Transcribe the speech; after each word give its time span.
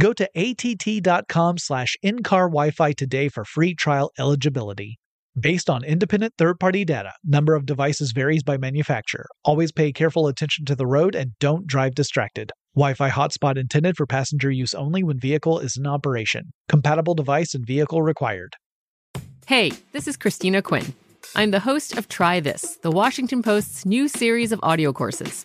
Go 0.00 0.14
to 0.14 0.26
att.com 0.34 1.58
slash 1.58 1.94
in-car 2.02 2.48
Wi-Fi 2.48 2.92
today 2.92 3.28
for 3.28 3.44
free 3.44 3.74
trial 3.74 4.10
eligibility. 4.18 4.98
Based 5.38 5.68
on 5.68 5.84
independent 5.84 6.32
third-party 6.38 6.86
data, 6.86 7.12
number 7.22 7.54
of 7.54 7.66
devices 7.66 8.12
varies 8.12 8.42
by 8.42 8.56
manufacturer. 8.56 9.26
Always 9.44 9.72
pay 9.72 9.92
careful 9.92 10.26
attention 10.26 10.64
to 10.64 10.74
the 10.74 10.86
road 10.86 11.14
and 11.14 11.32
don't 11.38 11.66
drive 11.66 11.94
distracted. 11.94 12.50
Wi-Fi 12.74 13.10
hotspot 13.10 13.58
intended 13.58 13.98
for 13.98 14.06
passenger 14.06 14.50
use 14.50 14.72
only 14.72 15.02
when 15.02 15.20
vehicle 15.20 15.58
is 15.58 15.76
in 15.76 15.86
operation. 15.86 16.54
Compatible 16.66 17.14
device 17.14 17.54
and 17.54 17.66
vehicle 17.66 18.00
required. 18.00 18.54
Hey, 19.46 19.70
this 19.92 20.08
is 20.08 20.16
Christina 20.16 20.62
Quinn. 20.62 20.94
I'm 21.34 21.50
the 21.50 21.60
host 21.60 21.98
of 21.98 22.08
Try 22.08 22.40
This, 22.40 22.76
the 22.76 22.90
Washington 22.90 23.42
Post's 23.42 23.84
new 23.84 24.08
series 24.08 24.50
of 24.50 24.60
audio 24.62 24.94
courses. 24.94 25.44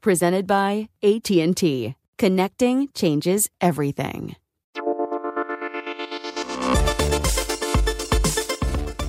presented 0.00 0.46
by 0.46 0.88
AT&T. 1.02 1.94
Connecting 2.18 2.88
changes 2.94 3.48
everything. 3.60 4.36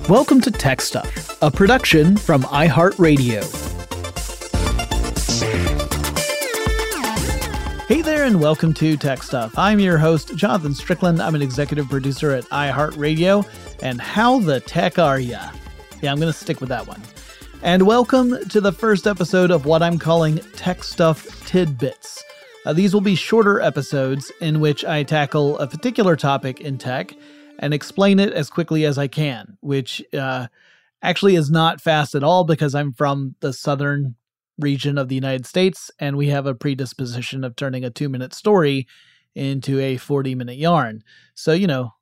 Welcome 0.08 0.40
to 0.42 0.50
Tech 0.50 0.80
Stuff, 0.80 1.40
a 1.42 1.50
production 1.50 2.16
from 2.16 2.42
iHeartRadio. 2.42 3.42
Hey 7.86 8.02
there, 8.02 8.24
and 8.24 8.40
welcome 8.40 8.74
to 8.74 8.96
Tech 8.96 9.22
Stuff. 9.22 9.56
I'm 9.58 9.78
your 9.78 9.98
host, 9.98 10.34
Jonathan 10.36 10.74
Strickland. 10.74 11.20
I'm 11.20 11.34
an 11.34 11.42
executive 11.42 11.88
producer 11.88 12.30
at 12.30 12.44
iHeartRadio. 12.44 13.46
And 13.82 14.00
how 14.00 14.40
the 14.40 14.60
tech 14.60 14.98
are 14.98 15.18
ya? 15.18 15.50
Yeah, 16.00 16.12
I'm 16.12 16.18
going 16.18 16.32
to 16.32 16.38
stick 16.38 16.60
with 16.60 16.68
that 16.70 16.86
one 16.86 17.02
and 17.62 17.86
welcome 17.86 18.36
to 18.48 18.60
the 18.60 18.72
first 18.72 19.06
episode 19.06 19.52
of 19.52 19.66
what 19.66 19.84
I'm 19.84 19.96
calling 19.96 20.38
Tech 20.56 20.82
Stuff 20.82 21.46
Tidbits. 21.46 22.22
Uh, 22.66 22.72
these 22.72 22.92
will 22.92 23.00
be 23.00 23.14
shorter 23.14 23.60
episodes 23.60 24.32
in 24.40 24.58
which 24.58 24.84
I 24.84 25.04
tackle 25.04 25.56
a 25.60 25.68
particular 25.68 26.16
topic 26.16 26.60
in 26.60 26.76
tech 26.76 27.14
and 27.60 27.72
explain 27.72 28.18
it 28.18 28.32
as 28.32 28.50
quickly 28.50 28.84
as 28.84 28.98
I 28.98 29.06
can, 29.06 29.56
which 29.60 30.02
uh, 30.12 30.48
actually 31.02 31.36
is 31.36 31.52
not 31.52 31.80
fast 31.80 32.16
at 32.16 32.24
all 32.24 32.42
because 32.42 32.74
I'm 32.74 32.92
from 32.92 33.36
the 33.38 33.52
southern 33.52 34.16
region 34.58 34.98
of 34.98 35.08
the 35.08 35.14
United 35.14 35.46
States 35.46 35.88
and 36.00 36.16
we 36.16 36.28
have 36.28 36.46
a 36.46 36.54
predisposition 36.54 37.44
of 37.44 37.54
turning 37.54 37.84
a 37.84 37.90
two 37.90 38.08
minute 38.08 38.34
story 38.34 38.88
into 39.36 39.78
a 39.78 39.98
40 39.98 40.34
minute 40.34 40.58
yarn. 40.58 41.04
So, 41.36 41.52
you 41.52 41.68
know, 41.68 41.94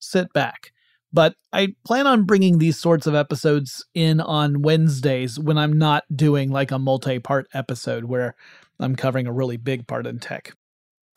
sit 0.00 0.32
back. 0.32 0.72
But 1.14 1.36
I 1.52 1.68
plan 1.84 2.08
on 2.08 2.24
bringing 2.24 2.58
these 2.58 2.76
sorts 2.76 3.06
of 3.06 3.14
episodes 3.14 3.86
in 3.94 4.20
on 4.20 4.62
Wednesdays 4.62 5.38
when 5.38 5.56
I'm 5.56 5.78
not 5.78 6.02
doing 6.14 6.50
like 6.50 6.72
a 6.72 6.78
multi 6.78 7.20
part 7.20 7.46
episode 7.54 8.06
where 8.06 8.34
I'm 8.80 8.96
covering 8.96 9.28
a 9.28 9.32
really 9.32 9.56
big 9.56 9.86
part 9.86 10.08
in 10.08 10.18
tech. 10.18 10.54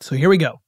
So 0.00 0.14
here 0.14 0.28
we 0.28 0.38
go. 0.38 0.60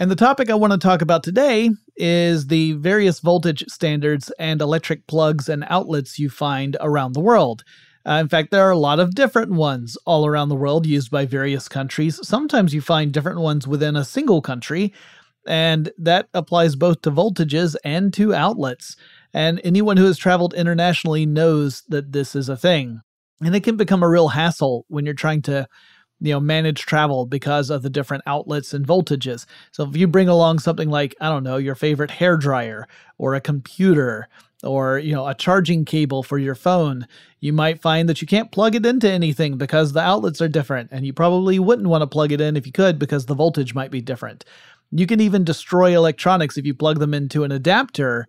And 0.00 0.10
the 0.10 0.16
topic 0.16 0.50
I 0.50 0.56
want 0.56 0.72
to 0.72 0.78
talk 0.80 1.00
about 1.00 1.22
today 1.22 1.70
is 1.96 2.48
the 2.48 2.72
various 2.72 3.20
voltage 3.20 3.64
standards 3.68 4.32
and 4.36 4.60
electric 4.60 5.06
plugs 5.06 5.48
and 5.48 5.64
outlets 5.68 6.18
you 6.18 6.28
find 6.28 6.76
around 6.80 7.12
the 7.12 7.20
world. 7.20 7.62
Uh, 8.06 8.14
in 8.14 8.28
fact, 8.28 8.50
there 8.50 8.64
are 8.64 8.72
a 8.72 8.78
lot 8.78 9.00
of 9.00 9.14
different 9.14 9.52
ones 9.52 9.96
all 10.06 10.26
around 10.26 10.48
the 10.48 10.56
world 10.56 10.86
used 10.86 11.10
by 11.10 11.24
various 11.24 11.68
countries. 11.68 12.20
Sometimes 12.22 12.74
you 12.74 12.80
find 12.80 13.12
different 13.12 13.40
ones 13.40 13.66
within 13.66 13.96
a 13.96 14.04
single 14.04 14.40
country, 14.40 14.92
and 15.46 15.90
that 15.98 16.28
applies 16.34 16.76
both 16.76 17.02
to 17.02 17.10
voltages 17.10 17.76
and 17.84 18.12
to 18.14 18.34
outlets. 18.34 18.96
And 19.32 19.60
anyone 19.64 19.96
who 19.96 20.06
has 20.06 20.18
traveled 20.18 20.54
internationally 20.54 21.26
knows 21.26 21.82
that 21.88 22.12
this 22.12 22.34
is 22.34 22.48
a 22.48 22.56
thing. 22.56 23.02
And 23.40 23.54
it 23.54 23.64
can 23.64 23.76
become 23.76 24.02
a 24.02 24.08
real 24.08 24.28
hassle 24.28 24.86
when 24.88 25.04
you're 25.04 25.14
trying 25.14 25.42
to 25.42 25.68
you 26.20 26.32
know 26.32 26.40
manage 26.40 26.86
travel 26.86 27.26
because 27.26 27.70
of 27.70 27.82
the 27.82 27.90
different 27.90 28.22
outlets 28.26 28.72
and 28.72 28.86
voltages 28.86 29.44
so 29.72 29.84
if 29.84 29.96
you 29.96 30.06
bring 30.06 30.28
along 30.28 30.58
something 30.58 30.88
like 30.88 31.14
i 31.20 31.28
don't 31.28 31.44
know 31.44 31.56
your 31.56 31.74
favorite 31.74 32.10
hair 32.10 32.36
dryer 32.36 32.88
or 33.18 33.34
a 33.34 33.40
computer 33.40 34.28
or 34.64 34.98
you 34.98 35.14
know 35.14 35.26
a 35.26 35.34
charging 35.34 35.84
cable 35.84 36.22
for 36.22 36.38
your 36.38 36.54
phone 36.54 37.06
you 37.40 37.52
might 37.52 37.82
find 37.82 38.08
that 38.08 38.20
you 38.22 38.26
can't 38.26 38.50
plug 38.50 38.74
it 38.74 38.86
into 38.86 39.10
anything 39.10 39.58
because 39.58 39.92
the 39.92 40.00
outlets 40.00 40.40
are 40.40 40.48
different 40.48 40.88
and 40.90 41.04
you 41.04 41.12
probably 41.12 41.58
wouldn't 41.58 41.88
want 41.88 42.00
to 42.00 42.06
plug 42.06 42.32
it 42.32 42.40
in 42.40 42.56
if 42.56 42.66
you 42.66 42.72
could 42.72 42.98
because 42.98 43.26
the 43.26 43.34
voltage 43.34 43.74
might 43.74 43.90
be 43.90 44.00
different 44.00 44.44
you 44.90 45.06
can 45.06 45.20
even 45.20 45.44
destroy 45.44 45.94
electronics 45.94 46.56
if 46.56 46.66
you 46.66 46.74
plug 46.74 46.98
them 46.98 47.14
into 47.14 47.44
an 47.44 47.52
adapter 47.52 48.26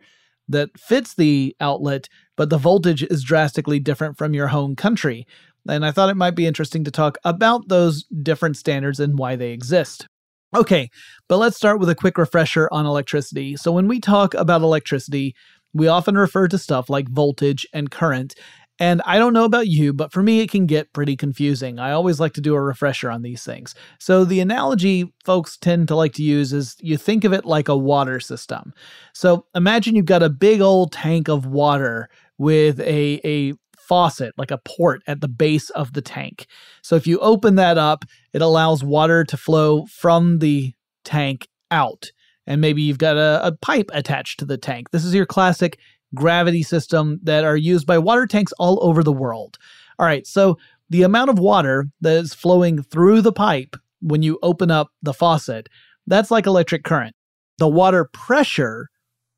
that 0.50 0.70
fits 0.80 1.14
the 1.16 1.56
outlet, 1.60 2.08
but 2.36 2.50
the 2.50 2.58
voltage 2.58 3.04
is 3.04 3.24
drastically 3.24 3.80
different 3.80 4.18
from 4.18 4.34
your 4.34 4.48
home 4.48 4.76
country. 4.76 5.28
And 5.68 5.86
I 5.86 5.92
thought 5.92 6.10
it 6.10 6.16
might 6.16 6.36
be 6.36 6.48
interesting 6.48 6.84
to 6.86 6.92
talk 6.92 7.18
about 7.24 7.68
those 7.68 8.06
different 8.06 8.58
standards 8.58 9.00
and 9.00 9.18
why 9.18 9.36
they 9.36 9.52
exist. 9.52 10.08
Okay, 10.56 10.90
but 11.28 11.38
let's 11.38 11.58
start 11.58 11.80
with 11.80 11.90
a 11.90 11.96
quick 11.96 12.18
refresher 12.18 12.70
on 12.72 12.86
electricity. 12.86 13.58
So, 13.58 13.74
when 13.74 13.88
we 13.90 14.00
talk 14.00 14.34
about 14.34 14.62
electricity, 14.62 15.36
we 15.74 15.90
often 15.90 16.18
refer 16.18 16.48
to 16.48 16.58
stuff 16.58 16.90
like 16.90 17.10
voltage 17.10 17.68
and 17.74 17.92
current, 17.92 18.34
and 18.80 19.02
I 19.06 19.18
don't 19.18 19.34
know 19.34 19.46
about 19.46 19.68
you, 19.68 19.92
but 19.92 20.12
for 20.12 20.22
me, 20.22 20.42
it 20.42 20.52
can 20.52 20.68
get 20.68 20.94
pretty 20.94 21.16
confusing. 21.16 21.80
I 21.80 21.92
always 21.92 22.20
like 22.20 22.34
to 22.34 22.42
do 22.42 22.54
a 22.54 22.62
refresher 22.62 23.10
on 23.10 23.24
these 23.24 23.44
things. 23.44 23.74
So, 24.00 24.24
the 24.24 24.40
analogy 24.40 25.12
folks 25.26 25.58
tend 25.58 25.88
to 25.88 25.96
like 25.96 26.14
to 26.14 26.24
use 26.24 26.54
is 26.54 26.76
you 26.80 26.98
think 26.98 27.24
of 27.24 27.34
it 27.34 27.46
like 27.46 27.68
a 27.68 27.78
water 27.78 28.20
system. 28.20 28.74
So, 29.14 29.46
imagine 29.56 29.96
you've 29.96 30.06
got 30.06 30.24
a 30.24 30.30
big 30.30 30.62
old 30.62 30.92
tank 30.92 31.28
of 31.28 31.46
water 31.46 32.10
with 32.38 32.80
a, 32.82 33.20
a 33.26 33.54
faucet, 33.80 34.34
like 34.38 34.52
a 34.52 34.60
port 34.60 35.02
at 35.08 35.22
the 35.22 35.28
base 35.28 35.70
of 35.72 35.94
the 35.94 36.02
tank. 36.02 36.46
So, 36.84 36.96
if 36.96 37.08
you 37.08 37.18
open 37.20 37.56
that 37.56 37.80
up, 37.80 38.06
it 38.34 38.44
allows 38.44 38.84
water 38.84 39.24
to 39.24 39.38
flow 39.38 39.86
from 39.88 40.40
the 40.40 40.74
tank 41.04 41.48
out. 41.72 42.12
and 42.46 42.62
maybe 42.62 42.82
you've 42.82 42.98
got 42.98 43.18
a, 43.18 43.46
a 43.46 43.52
pipe 43.52 43.90
attached 43.92 44.40
to 44.40 44.46
the 44.46 44.58
tank. 44.58 44.92
This 44.92 45.04
is 45.04 45.14
your 45.14 45.26
classic 45.26 45.80
gravity 46.16 46.64
system 46.64 47.20
that 47.24 47.44
are 47.44 47.58
used 47.58 47.86
by 47.86 47.98
water 47.98 48.26
tanks 48.26 48.54
all 48.54 48.80
over 48.82 49.04
the 49.04 49.14
world. 49.14 49.58
All 50.00 50.06
right, 50.06 50.26
so 50.26 50.58
the 50.90 51.04
amount 51.04 51.30
of 51.30 51.40
water 51.40 51.88
that 52.02 52.16
is 52.16 52.34
flowing 52.34 52.82
through 52.84 53.22
the 53.22 53.34
pipe 53.34 53.76
when 54.02 54.22
you 54.22 54.40
open 54.44 54.72
up 54.72 54.90
the 55.02 55.14
faucet, 55.14 55.68
that's 56.06 56.32
like 56.32 56.46
electric 56.46 56.84
current. 56.84 57.16
The 57.58 57.68
water 57.68 58.06
pressure 58.14 58.90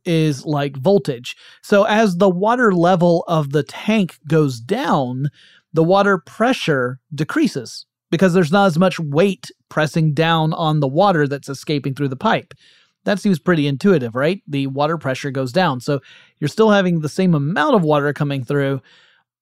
is 0.06 0.46
like 0.46 0.78
voltage. 0.78 1.36
So 1.62 1.84
as 1.84 2.18
the 2.18 2.30
water 2.30 2.74
level 2.74 3.24
of 3.28 3.52
the 3.52 3.64
tank 3.64 4.18
goes 4.28 4.60
down, 4.60 5.30
the 5.74 5.84
water 5.84 6.18
pressure 6.18 7.00
decreases 7.14 7.86
because 8.12 8.34
there's 8.34 8.52
not 8.52 8.66
as 8.66 8.78
much 8.78 9.00
weight 9.00 9.52
pressing 9.70 10.14
down 10.14 10.54
on 10.54 10.80
the 10.80 10.88
water 10.88 11.28
that's 11.28 11.50
escaping 11.50 11.94
through 11.94 12.08
the 12.08 12.16
pipe. 12.16 12.54
That 13.06 13.20
seems 13.20 13.40
pretty 13.40 13.68
intuitive, 13.68 14.16
right? 14.16 14.42
The 14.48 14.68
water 14.68 14.98
pressure 14.98 15.32
goes 15.32 15.52
down. 15.52 15.80
So 15.80 16.02
you're 16.40 16.48
still 16.48 16.70
having 16.70 17.00
the 17.00 17.10
same 17.10 17.34
amount 17.34 17.76
of 17.76 17.84
water 17.84 18.14
coming 18.14 18.44
through, 18.44 18.82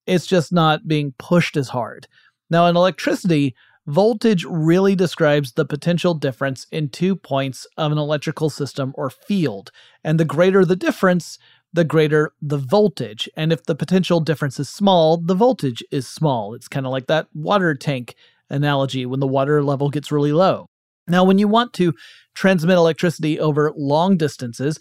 it's 0.06 0.26
just 0.26 0.54
not 0.54 0.88
being 0.88 1.14
pushed 1.20 1.58
as 1.58 1.70
hard. 1.70 2.08
Now, 2.50 2.68
in 2.68 2.78
electricity, 2.78 3.56
voltage 3.88 4.46
really 4.46 4.96
describes 4.96 5.54
the 5.54 5.66
potential 5.66 6.14
difference 6.14 6.66
in 6.72 6.90
two 6.90 7.16
points 7.16 7.68
of 7.78 7.92
an 7.92 7.98
electrical 7.98 8.50
system 8.50 8.94
or 8.96 9.10
field. 9.10 9.72
And 10.04 10.20
the 10.20 10.26
greater 10.26 10.64
the 10.64 10.76
difference, 10.76 11.38
the 11.74 11.84
greater 11.84 12.32
the 12.42 12.58
voltage. 12.58 13.30
And 13.36 13.52
if 13.52 13.66
the 13.66 13.76
potential 13.76 14.22
difference 14.22 14.60
is 14.60 14.70
small, 14.70 15.18
the 15.18 15.36
voltage 15.36 15.84
is 15.92 16.08
small. 16.08 16.54
It's 16.54 16.70
kind 16.70 16.86
of 16.86 16.92
like 16.92 17.08
that 17.08 17.28
water 17.34 17.76
tank 17.76 18.16
analogy 18.50 19.06
when 19.06 19.20
the 19.20 19.28
water 19.28 19.62
level 19.62 19.90
gets 19.90 20.12
really 20.12 20.32
low. 20.32 20.70
Now, 21.08 21.24
when 21.24 21.38
you 21.40 21.48
want 21.48 21.74
to 21.74 21.94
transmit 22.36 22.78
electricity 22.78 23.40
over 23.40 23.74
long 23.76 24.18
distances, 24.18 24.80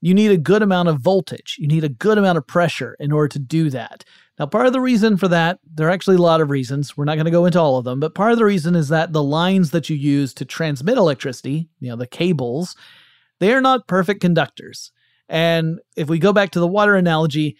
you 0.00 0.14
need 0.14 0.30
a 0.30 0.36
good 0.36 0.62
amount 0.62 0.88
of 0.88 1.00
voltage. 1.00 1.56
You 1.58 1.66
need 1.66 1.84
a 1.84 1.88
good 1.88 2.18
amount 2.18 2.38
of 2.38 2.46
pressure 2.46 2.96
in 3.00 3.12
order 3.12 3.28
to 3.28 3.38
do 3.38 3.68
that. 3.70 4.04
Now, 4.38 4.46
part 4.46 4.66
of 4.66 4.72
the 4.72 4.80
reason 4.80 5.16
for 5.16 5.26
that, 5.28 5.58
there 5.74 5.88
are 5.88 5.90
actually 5.90 6.16
a 6.16 6.22
lot 6.22 6.40
of 6.40 6.50
reasons. 6.50 6.96
We're 6.96 7.04
not 7.04 7.16
going 7.16 7.24
to 7.24 7.32
go 7.32 7.44
into 7.44 7.60
all 7.60 7.76
of 7.76 7.84
them, 7.84 7.98
but 7.98 8.14
part 8.14 8.30
of 8.30 8.38
the 8.38 8.44
reason 8.44 8.76
is 8.76 8.88
that 8.88 9.12
the 9.12 9.22
lines 9.22 9.72
that 9.72 9.90
you 9.90 9.96
use 9.96 10.32
to 10.34 10.44
transmit 10.44 10.96
electricity, 10.96 11.68
you 11.80 11.90
know, 11.90 11.96
the 11.96 12.06
cables, 12.06 12.76
they 13.40 13.52
are 13.52 13.60
not 13.60 13.88
perfect 13.88 14.20
conductors. 14.20 14.92
And 15.28 15.80
if 15.96 16.08
we 16.08 16.20
go 16.20 16.32
back 16.32 16.50
to 16.52 16.60
the 16.60 16.68
water 16.68 16.94
analogy, 16.94 17.56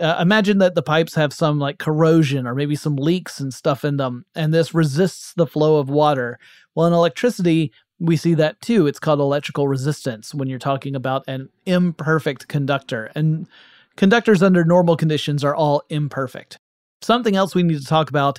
uh, 0.00 0.16
imagine 0.20 0.58
that 0.58 0.74
the 0.74 0.82
pipes 0.82 1.14
have 1.14 1.34
some 1.34 1.58
like 1.58 1.78
corrosion 1.78 2.46
or 2.46 2.54
maybe 2.54 2.76
some 2.76 2.96
leaks 2.96 3.38
and 3.38 3.52
stuff 3.52 3.84
in 3.84 3.98
them, 3.98 4.24
and 4.34 4.52
this 4.52 4.72
resists 4.72 5.34
the 5.34 5.46
flow 5.46 5.76
of 5.76 5.90
water. 5.90 6.38
Well, 6.74 6.86
in 6.86 6.92
electricity, 6.92 7.72
we 7.98 8.16
see 8.16 8.34
that 8.34 8.60
too. 8.60 8.86
It's 8.86 8.98
called 8.98 9.20
electrical 9.20 9.68
resistance 9.68 10.34
when 10.34 10.48
you're 10.48 10.58
talking 10.58 10.96
about 10.96 11.24
an 11.28 11.48
imperfect 11.66 12.48
conductor. 12.48 13.10
And 13.14 13.46
conductors 13.96 14.42
under 14.42 14.64
normal 14.64 14.96
conditions 14.96 15.44
are 15.44 15.54
all 15.54 15.82
imperfect. 15.88 16.58
Something 17.00 17.36
else 17.36 17.54
we 17.54 17.62
need 17.62 17.78
to 17.80 17.86
talk 17.86 18.10
about 18.10 18.38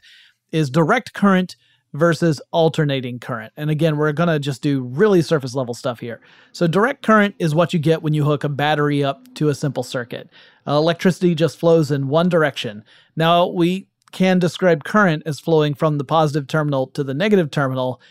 is 0.52 0.70
direct 0.70 1.14
current 1.14 1.56
versus 1.94 2.42
alternating 2.52 3.20
current. 3.20 3.54
And 3.56 3.70
again, 3.70 3.98
we're 3.98 4.12
going 4.14 4.30
to 4.30 4.40
just 4.40 4.62
do 4.62 4.82
really 4.82 5.22
surface 5.22 5.54
level 5.54 5.74
stuff 5.74 6.00
here. 6.00 6.22
So, 6.52 6.68
direct 6.68 7.04
current 7.04 7.36
is 7.40 7.54
what 7.54 7.74
you 7.74 7.80
get 7.80 8.02
when 8.02 8.14
you 8.14 8.24
hook 8.24 8.44
a 8.44 8.50
battery 8.50 9.04
up 9.04 9.34
to 9.36 9.50
a 9.50 9.56
simple 9.56 9.84
circuit. 9.84 10.30
Uh, 10.68 10.74
electricity 10.74 11.36
just 11.36 11.60
flows 11.60 11.92
in 11.92 12.08
one 12.08 12.30
direction. 12.30 12.84
Now, 13.16 13.46
we 13.48 13.88
can 14.12 14.40
describe 14.40 14.84
current 14.84 15.24
as 15.26 15.40
flowing 15.40 15.74
from 15.74 15.98
the 15.98 16.04
positive 16.04 16.48
terminal 16.48 16.88
to 16.88 17.04
the 17.04 17.14
negative 17.14 17.52
terminal, 17.52 18.02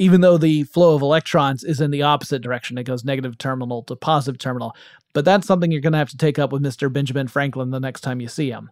even 0.00 0.22
though 0.22 0.38
the 0.38 0.64
flow 0.64 0.94
of 0.94 1.02
electrons 1.02 1.62
is 1.62 1.78
in 1.78 1.90
the 1.90 2.00
opposite 2.00 2.40
direction. 2.40 2.78
It 2.78 2.84
goes 2.84 3.04
negative 3.04 3.36
terminal 3.36 3.82
to 3.82 3.94
positive 3.94 4.38
terminal. 4.38 4.74
But 5.12 5.26
that's 5.26 5.46
something 5.46 5.70
you're 5.70 5.82
going 5.82 5.92
to 5.92 5.98
have 5.98 6.08
to 6.08 6.16
take 6.16 6.38
up 6.38 6.52
with 6.52 6.62
Mr. 6.62 6.90
Benjamin 6.90 7.28
Franklin 7.28 7.70
the 7.70 7.78
next 7.78 8.00
time 8.00 8.18
you 8.18 8.26
see 8.26 8.50
him. 8.50 8.70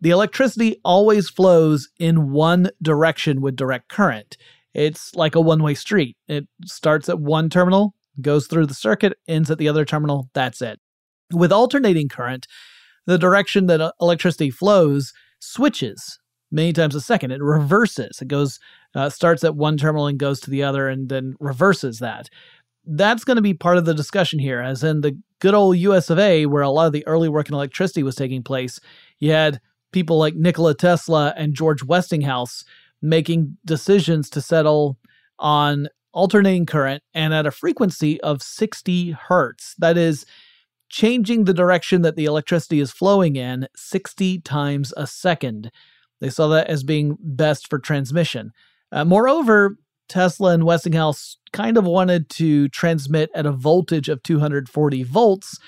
The 0.00 0.08
electricity 0.08 0.80
always 0.82 1.28
flows 1.28 1.90
in 1.98 2.30
one 2.30 2.70
direction 2.80 3.42
with 3.42 3.56
direct 3.56 3.90
current. 3.90 4.38
It's 4.72 5.14
like 5.14 5.34
a 5.34 5.40
one 5.42 5.62
way 5.62 5.74
street. 5.74 6.16
It 6.28 6.48
starts 6.64 7.10
at 7.10 7.20
one 7.20 7.50
terminal, 7.50 7.92
goes 8.22 8.46
through 8.46 8.64
the 8.64 8.74
circuit, 8.74 9.18
ends 9.28 9.50
at 9.50 9.58
the 9.58 9.68
other 9.68 9.84
terminal. 9.84 10.30
That's 10.32 10.62
it. 10.62 10.80
With 11.30 11.52
alternating 11.52 12.08
current, 12.08 12.46
the 13.04 13.18
direction 13.18 13.66
that 13.66 13.92
electricity 14.00 14.50
flows 14.50 15.12
switches 15.40 16.18
many 16.50 16.72
times 16.72 16.94
a 16.94 17.00
second. 17.00 17.30
It 17.30 17.42
reverses. 17.42 18.20
It 18.20 18.28
goes, 18.28 18.58
uh, 18.94 19.10
starts 19.10 19.44
at 19.44 19.56
one 19.56 19.76
terminal 19.76 20.06
and 20.06 20.18
goes 20.18 20.40
to 20.40 20.50
the 20.50 20.62
other 20.62 20.88
and 20.88 21.08
then 21.08 21.34
reverses 21.40 21.98
that. 22.00 22.28
That's 22.86 23.24
going 23.24 23.36
to 23.36 23.42
be 23.42 23.54
part 23.54 23.76
of 23.76 23.84
the 23.84 23.94
discussion 23.94 24.38
here, 24.38 24.60
as 24.60 24.82
in 24.82 25.00
the 25.00 25.18
good 25.38 25.54
old 25.54 25.76
US 25.78 26.10
of 26.10 26.18
A, 26.18 26.46
where 26.46 26.62
a 26.62 26.70
lot 26.70 26.86
of 26.86 26.92
the 26.92 27.06
early 27.06 27.28
work 27.28 27.48
in 27.48 27.54
electricity 27.54 28.02
was 28.02 28.16
taking 28.16 28.42
place. 28.42 28.80
You 29.18 29.32
had 29.32 29.60
people 29.92 30.18
like 30.18 30.34
Nikola 30.34 30.74
Tesla 30.74 31.34
and 31.36 31.54
George 31.54 31.84
Westinghouse 31.84 32.64
making 33.02 33.56
decisions 33.64 34.28
to 34.30 34.40
settle 34.40 34.98
on 35.38 35.88
alternating 36.12 36.66
current 36.66 37.02
and 37.14 37.32
at 37.32 37.46
a 37.46 37.50
frequency 37.50 38.20
of 38.22 38.42
60 38.42 39.12
hertz. 39.12 39.74
That 39.78 39.96
is, 39.96 40.26
changing 40.90 41.44
the 41.44 41.54
direction 41.54 42.02
that 42.02 42.16
the 42.16 42.26
electricity 42.26 42.80
is 42.80 42.92
flowing 42.92 43.36
in 43.36 43.68
60 43.74 44.40
times 44.40 44.92
a 44.96 45.06
second. 45.06 45.70
They 46.20 46.30
saw 46.30 46.48
that 46.48 46.68
as 46.68 46.82
being 46.82 47.16
best 47.20 47.68
for 47.68 47.78
transmission. 47.78 48.52
Uh, 48.92 49.04
moreover, 49.04 49.76
Tesla 50.08 50.52
and 50.52 50.64
Westinghouse 50.64 51.36
kind 51.52 51.76
of 51.76 51.84
wanted 51.84 52.28
to 52.30 52.68
transmit 52.68 53.30
at 53.34 53.46
a 53.46 53.52
voltage 53.52 54.08
of 54.08 54.22
240 54.22 55.02
volts 55.04 55.58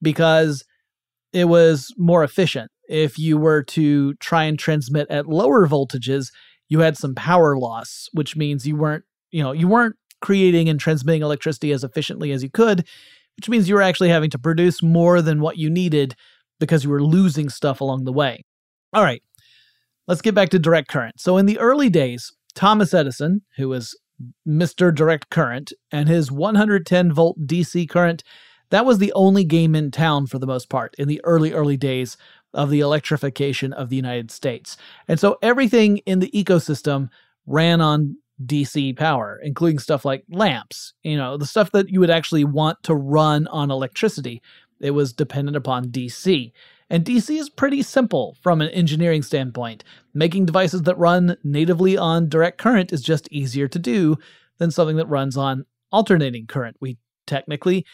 because 0.00 0.64
it 1.32 1.46
was 1.46 1.92
more 1.96 2.24
efficient. 2.24 2.70
If 2.88 3.18
you 3.18 3.36
were 3.36 3.62
to 3.64 4.14
try 4.14 4.44
and 4.44 4.58
transmit 4.58 5.08
at 5.10 5.26
lower 5.26 5.66
voltages, 5.66 6.32
you 6.68 6.80
had 6.80 6.96
some 6.96 7.14
power 7.14 7.56
loss, 7.56 8.08
which 8.12 8.36
means 8.36 8.66
you 8.66 8.76
weren't, 8.76 9.04
you 9.30 9.42
know, 9.42 9.52
you 9.52 9.68
weren't 9.68 9.96
creating 10.20 10.68
and 10.68 10.78
transmitting 10.78 11.22
electricity 11.22 11.72
as 11.72 11.84
efficiently 11.84 12.32
as 12.32 12.42
you 12.42 12.50
could 12.50 12.84
which 13.40 13.48
means 13.48 13.70
you 13.70 13.74
were 13.74 13.80
actually 13.80 14.10
having 14.10 14.28
to 14.28 14.38
produce 14.38 14.82
more 14.82 15.22
than 15.22 15.40
what 15.40 15.56
you 15.56 15.70
needed 15.70 16.14
because 16.58 16.84
you 16.84 16.90
were 16.90 17.02
losing 17.02 17.48
stuff 17.48 17.80
along 17.80 18.04
the 18.04 18.12
way. 18.12 18.44
All 18.92 19.02
right, 19.02 19.22
let's 20.10 20.20
get 20.20 20.34
back 20.34 20.48
to 20.50 20.58
direct 20.58 20.88
current. 20.88 21.20
So, 21.20 21.36
in 21.36 21.46
the 21.46 21.58
early 21.60 21.88
days, 21.88 22.32
Thomas 22.54 22.92
Edison, 22.92 23.42
who 23.56 23.68
was 23.68 23.96
Mr. 24.46 24.92
Direct 24.92 25.30
Current, 25.30 25.72
and 25.92 26.08
his 26.08 26.32
110 26.32 27.12
volt 27.12 27.38
DC 27.46 27.88
current, 27.88 28.24
that 28.70 28.84
was 28.84 28.98
the 28.98 29.12
only 29.14 29.44
game 29.44 29.74
in 29.76 29.92
town 29.92 30.26
for 30.26 30.40
the 30.40 30.48
most 30.48 30.68
part 30.68 30.96
in 30.98 31.06
the 31.06 31.20
early, 31.22 31.52
early 31.52 31.76
days 31.76 32.16
of 32.52 32.70
the 32.70 32.80
electrification 32.80 33.72
of 33.72 33.88
the 33.88 33.96
United 33.96 34.32
States. 34.32 34.76
And 35.06 35.20
so 35.20 35.38
everything 35.42 35.98
in 35.98 36.18
the 36.18 36.30
ecosystem 36.32 37.08
ran 37.46 37.80
on 37.80 38.16
DC 38.44 38.96
power, 38.96 39.38
including 39.42 39.78
stuff 39.78 40.04
like 40.04 40.24
lamps, 40.28 40.92
you 41.04 41.16
know, 41.16 41.36
the 41.36 41.46
stuff 41.46 41.70
that 41.70 41.88
you 41.88 42.00
would 42.00 42.10
actually 42.10 42.44
want 42.44 42.82
to 42.82 42.94
run 42.96 43.46
on 43.48 43.70
electricity. 43.70 44.42
It 44.80 44.90
was 44.90 45.12
dependent 45.12 45.56
upon 45.56 45.90
DC. 45.90 46.50
And 46.90 47.04
DC 47.04 47.38
is 47.38 47.48
pretty 47.48 47.82
simple 47.82 48.36
from 48.42 48.60
an 48.60 48.68
engineering 48.70 49.22
standpoint. 49.22 49.84
Making 50.12 50.44
devices 50.44 50.82
that 50.82 50.98
run 50.98 51.36
natively 51.44 51.96
on 51.96 52.28
direct 52.28 52.58
current 52.58 52.92
is 52.92 53.00
just 53.00 53.28
easier 53.30 53.68
to 53.68 53.78
do 53.78 54.16
than 54.58 54.72
something 54.72 54.96
that 54.96 55.08
runs 55.08 55.36
on 55.36 55.66
alternating 55.92 56.48
current. 56.48 56.76
We 56.80 56.98
technically, 57.28 57.86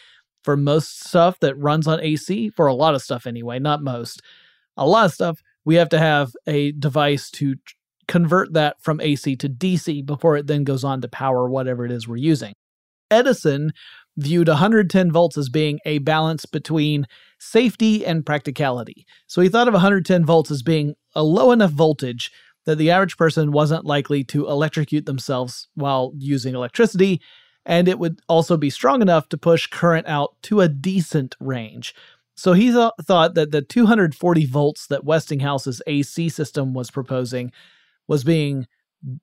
for 0.43 0.57
most 0.57 1.05
stuff 1.05 1.39
that 1.41 1.57
runs 1.59 1.87
on 1.87 2.01
AC, 2.01 2.49
for 2.49 2.65
a 2.65 2.73
lot 2.73 2.95
of 2.95 3.03
stuff 3.03 3.27
anyway, 3.27 3.59
not 3.59 3.83
most, 3.83 4.23
a 4.75 4.87
lot 4.87 5.05
of 5.05 5.13
stuff, 5.13 5.41
we 5.63 5.75
have 5.75 5.89
to 5.89 5.99
have 5.99 6.31
a 6.47 6.71
device 6.71 7.29
to 7.31 7.55
convert 8.07 8.53
that 8.53 8.81
from 8.81 8.99
AC 8.99 9.35
to 9.35 9.49
DC 9.49 10.05
before 10.05 10.37
it 10.37 10.47
then 10.47 10.63
goes 10.63 10.83
on 10.83 11.01
to 11.01 11.07
power 11.07 11.47
whatever 11.47 11.85
it 11.85 11.91
is 11.91 12.07
we're 12.07 12.15
using. 12.15 12.53
Edison 13.11 13.73
viewed 14.17 14.47
110 14.47 15.11
volts 15.11 15.37
as 15.37 15.49
being 15.49 15.79
a 15.85 15.99
balance 15.99 16.45
between 16.45 17.05
safety 17.39 18.05
and 18.05 18.25
practicality. 18.25 19.05
So 19.27 19.41
he 19.41 19.49
thought 19.49 19.67
of 19.67 19.73
110 19.73 20.25
volts 20.25 20.51
as 20.51 20.63
being 20.63 20.95
a 21.15 21.23
low 21.23 21.51
enough 21.51 21.71
voltage 21.71 22.31
that 22.65 22.77
the 22.77 22.91
average 22.91 23.17
person 23.17 23.51
wasn't 23.51 23.85
likely 23.85 24.23
to 24.25 24.47
electrocute 24.47 25.05
themselves 25.05 25.69
while 25.75 26.11
using 26.17 26.53
electricity, 26.53 27.21
and 27.65 27.87
it 27.87 27.97
would 27.97 28.19
also 28.27 28.57
be 28.57 28.69
strong 28.69 29.01
enough 29.01 29.29
to 29.29 29.37
push 29.37 29.67
current 29.67 30.07
out 30.07 30.35
to 30.43 30.61
a 30.61 30.69
decent 30.69 31.35
range. 31.39 31.95
So 32.35 32.53
he 32.53 32.71
th- 32.71 32.91
thought 33.01 33.33
that 33.35 33.51
the 33.51 33.61
240 33.61 34.45
volts 34.45 34.87
that 34.87 35.03
Westinghouse's 35.03 35.81
AC 35.87 36.29
system 36.29 36.73
was 36.73 36.91
proposing 36.91 37.51
was 38.07 38.23
being, 38.23 38.67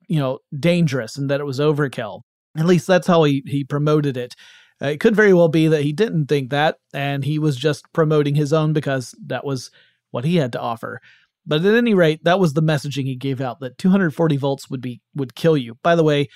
you 0.07 0.19
know, 0.19 0.39
dangerous 0.59 1.17
and 1.17 1.29
that 1.29 1.39
it 1.39 1.45
was 1.45 1.59
overkill. 1.59 2.21
At 2.57 2.65
least 2.65 2.87
that's 2.87 3.07
how 3.07 3.23
he, 3.23 3.43
he 3.45 3.63
promoted 3.63 4.17
it. 4.17 4.35
Uh, 4.81 4.87
it 4.87 4.99
could 4.99 5.15
very 5.15 5.33
well 5.33 5.47
be 5.47 5.67
that 5.67 5.83
he 5.83 5.93
didn't 5.93 6.27
think 6.27 6.49
that 6.49 6.77
and 6.93 7.23
he 7.23 7.39
was 7.39 7.55
just 7.55 7.91
promoting 7.93 8.35
his 8.35 8.51
own 8.51 8.73
because 8.73 9.15
that 9.25 9.45
was 9.45 9.71
what 10.11 10.25
he 10.25 10.35
had 10.35 10.51
to 10.51 10.59
offer. 10.59 11.01
But 11.45 11.63
at 11.63 11.75
any 11.75 11.93
rate, 11.93 12.23
that 12.23 12.39
was 12.39 12.53
the 12.53 12.61
messaging 12.61 13.05
he 13.05 13.15
gave 13.15 13.39
out 13.39 13.59
that 13.59 13.77
240 13.77 14.37
volts 14.37 14.69
would 14.69 14.81
be 14.81 15.01
would 15.13 15.35
kill 15.35 15.55
you. 15.55 15.77
By 15.83 15.95
the 15.95 16.03
way, 16.03 16.27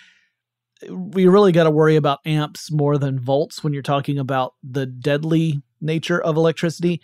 we 0.89 1.27
really 1.27 1.51
got 1.51 1.63
to 1.63 1.71
worry 1.71 1.95
about 1.95 2.19
amps 2.25 2.71
more 2.71 2.97
than 2.97 3.19
volts 3.19 3.63
when 3.63 3.73
you're 3.73 3.81
talking 3.81 4.17
about 4.17 4.53
the 4.63 4.85
deadly 4.85 5.61
nature 5.81 6.21
of 6.21 6.37
electricity, 6.37 7.01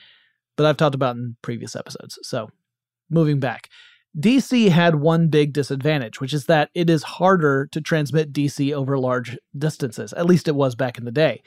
but 0.55 0.65
I've 0.65 0.77
talked 0.77 0.95
about 0.95 1.15
in 1.15 1.35
previous 1.41 1.75
episodes. 1.75 2.17
So, 2.21 2.49
moving 3.09 3.39
back. 3.39 3.69
DC 4.19 4.69
had 4.69 4.95
one 4.95 5.27
big 5.27 5.51
disadvantage, 5.53 6.22
which 6.22 6.34
is 6.34 6.45
that 6.45 6.69
it 6.74 6.89
is 6.89 7.03
harder 7.03 7.67
to 7.72 7.81
transmit 7.81 8.31
DC 8.31 8.74
over 8.74 8.98
large 8.98 9.38
distances. 9.57 10.13
At 10.13 10.25
least 10.25 10.48
it 10.48 10.55
was 10.55 10.75
back 10.75 10.98
in 10.98 11.05
the 11.05 11.12
day. 11.12 11.43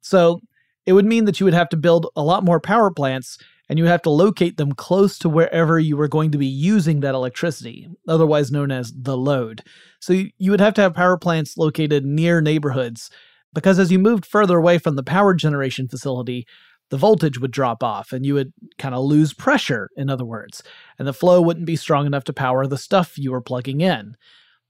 So, 0.00 0.40
it 0.86 0.92
would 0.92 1.06
mean 1.06 1.24
that 1.24 1.40
you 1.40 1.44
would 1.44 1.54
have 1.54 1.70
to 1.70 1.78
build 1.78 2.08
a 2.14 2.22
lot 2.22 2.44
more 2.44 2.60
power 2.60 2.90
plants 2.90 3.38
and 3.68 3.78
you 3.78 3.86
have 3.86 4.02
to 4.02 4.10
locate 4.10 4.56
them 4.56 4.72
close 4.72 5.18
to 5.18 5.28
wherever 5.28 5.78
you 5.78 5.96
were 5.96 6.08
going 6.08 6.30
to 6.30 6.38
be 6.38 6.46
using 6.46 7.00
that 7.00 7.14
electricity, 7.14 7.88
otherwise 8.06 8.52
known 8.52 8.70
as 8.70 8.92
the 8.94 9.16
load. 9.16 9.62
So 10.00 10.12
you 10.12 10.50
would 10.50 10.60
have 10.60 10.74
to 10.74 10.82
have 10.82 10.94
power 10.94 11.16
plants 11.16 11.56
located 11.56 12.04
near 12.04 12.40
neighborhoods, 12.40 13.10
because 13.54 13.78
as 13.78 13.90
you 13.90 13.98
moved 13.98 14.26
further 14.26 14.58
away 14.58 14.78
from 14.78 14.96
the 14.96 15.02
power 15.02 15.32
generation 15.32 15.88
facility, 15.88 16.46
the 16.90 16.96
voltage 16.96 17.38
would 17.38 17.50
drop 17.50 17.82
off 17.82 18.12
and 18.12 18.24
you 18.24 18.34
would 18.34 18.52
kind 18.78 18.94
of 18.94 19.04
lose 19.04 19.32
pressure, 19.32 19.88
in 19.96 20.10
other 20.10 20.24
words, 20.24 20.62
and 20.98 21.08
the 21.08 21.12
flow 21.12 21.40
wouldn't 21.40 21.66
be 21.66 21.76
strong 21.76 22.06
enough 22.06 22.24
to 22.24 22.32
power 22.32 22.66
the 22.66 22.78
stuff 22.78 23.18
you 23.18 23.32
were 23.32 23.40
plugging 23.40 23.80
in. 23.80 24.16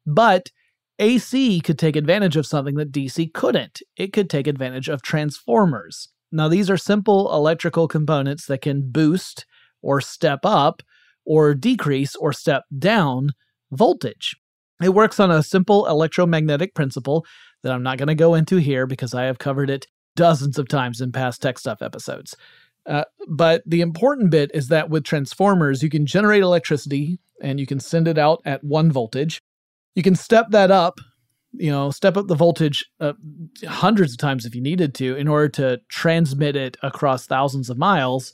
But 0.07 0.51
AC 0.99 1.61
could 1.61 1.79
take 1.79 1.97
advantage 1.97 2.37
of 2.37 2.47
something 2.47 2.77
that 2.77 2.93
DC 2.93 3.33
couldn't. 3.35 3.83
It 3.97 4.13
could 4.13 4.31
take 4.31 4.47
advantage 4.47 4.89
of 4.89 5.03
transformers. 5.03 6.09
Now, 6.31 6.49
these 6.49 6.71
are 6.71 6.77
simple 6.77 7.33
electrical 7.35 7.89
components 7.89 8.47
that 8.47 8.63
can 8.63 8.91
boost 8.91 9.47
or 9.83 10.01
step 10.01 10.41
up 10.45 10.83
or 11.25 11.55
decrease 11.55 12.15
or 12.17 12.33
step 12.33 12.65
down 12.77 13.31
voltage. 13.71 14.37
It 14.83 14.95
works 14.95 15.21
on 15.21 15.31
a 15.31 15.43
simple 15.43 15.87
electromagnetic 15.87 16.75
principle 16.75 17.25
that 17.63 17.73
I'm 17.73 17.83
not 17.83 17.99
going 17.99 18.09
to 18.09 18.15
go 18.15 18.35
into 18.35 18.57
here 18.57 18.87
because 18.87 19.15
I 19.15 19.25
have 19.25 19.39
covered 19.39 19.71
it 19.71 19.87
dozens 20.17 20.59
of 20.59 20.69
times 20.69 21.01
in 21.01 21.13
past 21.13 21.43
tech 21.43 21.59
stuff 21.59 21.83
episodes. 21.83 22.37
Uh, 22.87 23.05
but 23.29 23.63
the 23.67 23.81
important 23.81 24.31
bit 24.31 24.51
is 24.53 24.69
that 24.69 24.91
with 24.91 25.05
transformers, 25.05 25.83
you 25.83 25.89
can 25.89 26.07
generate 26.07 26.43
electricity 26.43 27.19
and 27.41 27.59
you 27.59 27.67
can 27.67 27.81
send 27.81 28.07
it 28.07 28.19
out 28.19 28.43
at 28.45 28.63
one 28.63 28.93
voltage. 28.93 29.41
You 29.95 30.03
can 30.03 30.17
step 30.17 30.51
that 30.51 30.71
up 30.71 30.99
you 31.57 31.71
know, 31.71 31.91
step 31.91 32.17
up 32.17 32.27
the 32.27 32.35
voltage 32.35 32.85
uh, 33.01 33.13
hundreds 33.67 34.13
of 34.13 34.19
times 34.19 34.45
if 34.45 34.55
you 34.55 34.61
needed 34.61 34.95
to 34.95 35.17
in 35.17 35.29
order 35.29 35.49
to 35.49 35.81
transmit 35.89 36.57
it 36.57 36.77
across 36.83 37.27
thousands 37.27 37.71
of 37.71 37.79
miles. 37.79 38.33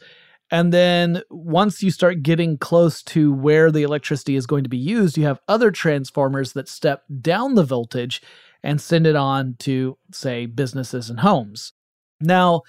And 0.50 0.72
then 0.72 1.22
once 1.30 1.82
you 1.82 1.90
start 1.90 2.22
getting 2.22 2.58
close 2.58 3.02
to 3.04 3.32
where 3.32 3.70
the 3.70 3.82
electricity 3.82 4.34
is 4.34 4.46
going 4.46 4.64
to 4.64 4.70
be 4.70 4.76
used, 4.76 5.16
you 5.16 5.24
have 5.24 5.40
other 5.46 5.70
transformers 5.70 6.52
that 6.54 6.68
step 6.68 7.04
down 7.20 7.54
the 7.54 7.62
voltage 7.62 8.20
and 8.62 8.80
send 8.80 9.06
it 9.06 9.16
on 9.16 9.54
to, 9.60 9.96
say, 10.12 10.46
businesses 10.46 11.08
and 11.08 11.20
homes. 11.20 11.72
Now, 12.20 12.62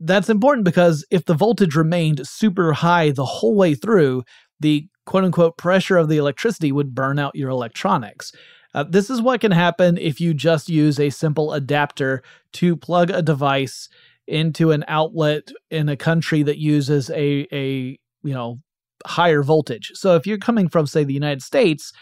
that's 0.00 0.28
important 0.28 0.64
because 0.64 1.06
if 1.10 1.24
the 1.24 1.34
voltage 1.34 1.74
remained 1.74 2.26
super 2.26 2.72
high 2.72 3.10
the 3.10 3.24
whole 3.24 3.56
way 3.56 3.74
through, 3.74 4.24
the 4.60 4.88
quote 5.06 5.24
unquote 5.24 5.56
pressure 5.56 5.96
of 5.96 6.08
the 6.08 6.18
electricity 6.18 6.72
would 6.72 6.94
burn 6.94 7.18
out 7.18 7.34
your 7.34 7.50
electronics. 7.50 8.32
Uh, 8.74 8.84
this 8.84 9.08
is 9.08 9.22
what 9.22 9.40
can 9.40 9.52
happen 9.52 9.96
if 9.96 10.20
you 10.20 10.34
just 10.34 10.68
use 10.68 11.00
a 11.00 11.10
simple 11.10 11.52
adapter 11.52 12.22
to 12.52 12.76
plug 12.76 13.10
a 13.10 13.22
device 13.22 13.88
into 14.28 14.70
an 14.70 14.84
outlet 14.88 15.50
in 15.70 15.88
a 15.88 15.96
country 15.96 16.42
that 16.42 16.58
uses 16.58 17.10
a 17.10 17.46
a 17.52 17.98
you 18.22 18.34
know 18.34 18.58
higher 19.06 19.42
voltage. 19.42 19.90
So 19.94 20.14
if 20.16 20.26
you're 20.26 20.38
coming 20.38 20.68
from 20.68 20.86
say 20.86 21.04
the 21.04 21.14
United 21.14 21.42
States 21.42 21.92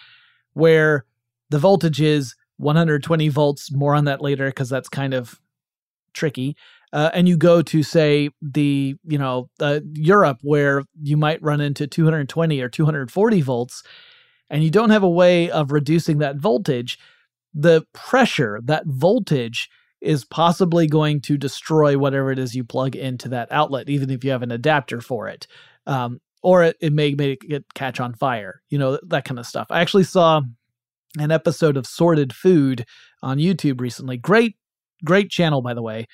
where 0.54 1.04
the 1.50 1.59
voltage 1.59 2.00
is 2.00 2.35
120 2.56 3.28
volts, 3.28 3.71
more 3.73 3.95
on 3.95 4.06
that 4.06 4.21
later 4.21 4.47
because 4.47 4.68
that's 4.68 4.88
kind 4.88 5.14
of 5.14 5.40
tricky. 6.14 6.56
Uh, 6.92 7.11
and 7.12 7.28
you 7.28 7.37
go 7.37 7.62
to 7.62 7.83
say 7.83 8.30
the 8.40 8.97
you 9.04 9.18
know 9.18 9.49
uh, 9.61 9.80
Europe 9.95 10.38
where 10.42 10.83
you 11.02 11.16
might 11.16 11.42
run 11.42 11.61
into 11.61 11.87
220 11.87 12.61
or 12.61 12.68
240 12.68 13.40
volts 13.40 13.83
and 14.49 14.62
you 14.62 14.71
don't 14.71 14.90
have 14.90 15.02
a 15.02 15.11
way 15.11 15.50
of 15.50 15.73
reducing 15.73 16.18
that 16.18 16.37
voltage, 16.37 16.99
the 17.52 17.85
pressure, 17.92 18.61
that 18.64 18.85
voltage, 18.87 19.68
is 20.06 20.25
possibly 20.25 20.86
going 20.86 21.20
to 21.20 21.36
destroy 21.36 21.98
whatever 21.98 22.30
it 22.30 22.38
is 22.38 22.54
you 22.54 22.64
plug 22.64 22.94
into 22.94 23.28
that 23.30 23.50
outlet, 23.50 23.88
even 23.88 24.08
if 24.08 24.25
you 24.25 24.30
have 24.30 24.42
an 24.42 24.52
adapter 24.52 25.00
for 25.00 25.28
it. 25.28 25.46
Um, 25.86 26.20
or 26.42 26.62
it, 26.62 26.76
it 26.80 26.92
may 26.92 27.14
make 27.14 27.44
it 27.48 27.64
catch 27.75 27.98
on 27.98 28.14
fire, 28.14 28.62
you 28.70 28.78
know, 28.78 28.98
that 29.08 29.25
kind 29.25 29.38
of 29.38 29.46
stuff. 29.46 29.66
I 29.68 29.80
actually 29.80 30.04
saw 30.04 30.42
an 31.18 31.32
episode 31.32 31.76
of 31.76 31.86
Sorted 31.86 32.32
Food 32.32 32.84
on 33.22 33.38
YouTube 33.38 33.80
recently. 33.80 34.16
Great, 34.16 34.54
great 35.04 35.30
channel, 35.30 35.60
by 35.60 35.75
the 35.75 35.82
way. 35.82 36.06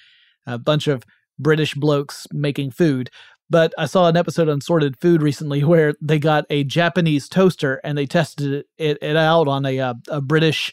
A 0.46 0.58
bunch 0.58 0.88
of 0.88 1.02
British 1.38 1.74
blokes 1.74 2.26
making 2.32 2.70
food. 2.70 3.10
But 3.50 3.74
I 3.76 3.84
saw 3.84 4.08
an 4.08 4.16
episode 4.16 4.48
on 4.48 4.62
Sorted 4.62 4.98
Food 5.00 5.20
recently 5.20 5.62
where 5.64 5.94
they 6.00 6.18
got 6.18 6.46
a 6.48 6.64
Japanese 6.64 7.28
toaster 7.28 7.80
and 7.84 7.98
they 7.98 8.06
tested 8.06 8.64
it, 8.78 8.98
it 9.02 9.16
out 9.16 9.48
on 9.48 9.66
a, 9.66 9.78
uh, 9.78 9.94
a 10.08 10.22
British 10.22 10.72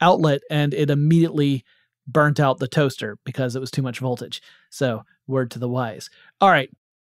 outlet 0.00 0.40
and 0.50 0.72
it 0.72 0.88
immediately 0.88 1.64
burnt 2.06 2.40
out 2.40 2.58
the 2.58 2.68
toaster 2.68 3.18
because 3.24 3.56
it 3.56 3.60
was 3.60 3.70
too 3.70 3.82
much 3.82 3.98
voltage. 3.98 4.42
So, 4.70 5.02
word 5.26 5.50
to 5.52 5.58
the 5.58 5.68
wise. 5.68 6.10
All 6.40 6.50
right. 6.50 6.70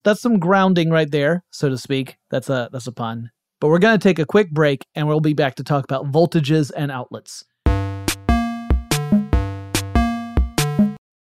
That's 0.05 0.21
some 0.21 0.38
grounding 0.38 0.90
right 0.90 1.11
there, 1.11 1.43
so 1.50 1.69
to 1.69 1.76
speak. 1.76 2.16
That's 2.31 2.49
a 2.49 2.69
that's 2.73 2.87
a 2.87 2.93
pun. 2.93 3.31
But 3.61 3.69
we're 3.69 3.78
going 3.78 3.99
to 3.99 4.02
take 4.02 4.19
a 4.19 4.26
quick 4.26 4.50
break 4.50 4.85
and 4.95 5.09
we'll 5.09 5.21
be 5.21 5.35
back 5.35 5.57
to 5.57 5.64
talk 5.64 5.85
about 5.85 6.12
voltages 6.12 6.71
and 6.76 6.93
outlets. 6.93 7.45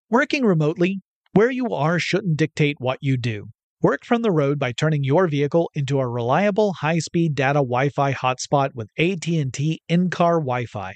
Working 0.10 0.46
remotely, 0.46 1.00
where 1.34 1.50
you 1.50 1.74
are 1.74 1.98
shouldn't 1.98 2.38
dictate 2.38 2.78
what 2.80 3.00
you 3.02 3.18
do. 3.18 3.48
Work 3.82 4.06
from 4.06 4.22
the 4.22 4.32
road 4.32 4.60
by 4.60 4.72
turning 4.72 5.04
your 5.04 5.28
vehicle 5.28 5.70
into 5.74 6.00
a 6.00 6.08
reliable 6.08 6.74
high-speed 6.74 7.36
data 7.36 7.60
Wi-Fi 7.60 8.14
hotspot 8.14 8.70
with 8.74 8.90
AT&T 8.98 9.82
in-car 9.90 10.40
Wi-Fi. 10.40 10.96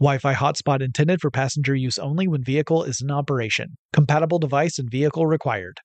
Wi 0.00 0.18
Fi 0.18 0.34
hotspot 0.34 0.82
intended 0.82 1.20
for 1.20 1.30
passenger 1.30 1.72
use 1.72 1.98
only 1.98 2.26
when 2.26 2.42
vehicle 2.42 2.82
is 2.82 3.00
in 3.00 3.12
operation. 3.12 3.76
Compatible 3.92 4.40
device 4.40 4.76
and 4.76 4.90
vehicle 4.90 5.24
required. 5.24 5.78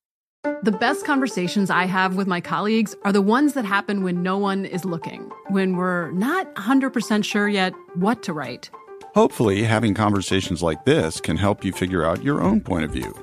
The 0.64 0.72
best 0.72 1.06
conversations 1.06 1.70
I 1.70 1.86
have 1.86 2.16
with 2.16 2.26
my 2.26 2.42
colleagues 2.42 2.96
are 3.04 3.12
the 3.12 3.22
ones 3.22 3.54
that 3.54 3.66
happen 3.66 4.02
when 4.02 4.24
no 4.24 4.36
one 4.36 4.66
is 4.66 4.84
looking, 4.84 5.30
when 5.50 5.76
we're 5.76 6.10
not 6.12 6.54
100% 6.56 7.24
sure 7.24 7.48
yet 7.48 7.72
what 7.94 8.24
to 8.24 8.34
write. 8.34 8.72
Hopefully, 9.14 9.64
having 9.64 9.94
conversations 9.94 10.64
like 10.64 10.86
this 10.86 11.22
can 11.22 11.38
help 11.38 11.64
you 11.64 11.72
figure 11.72 12.04
out 12.04 12.24
your 12.24 12.42
own 12.42 12.62
point 12.62 12.86
of 12.86 12.92
view. 12.92 13.14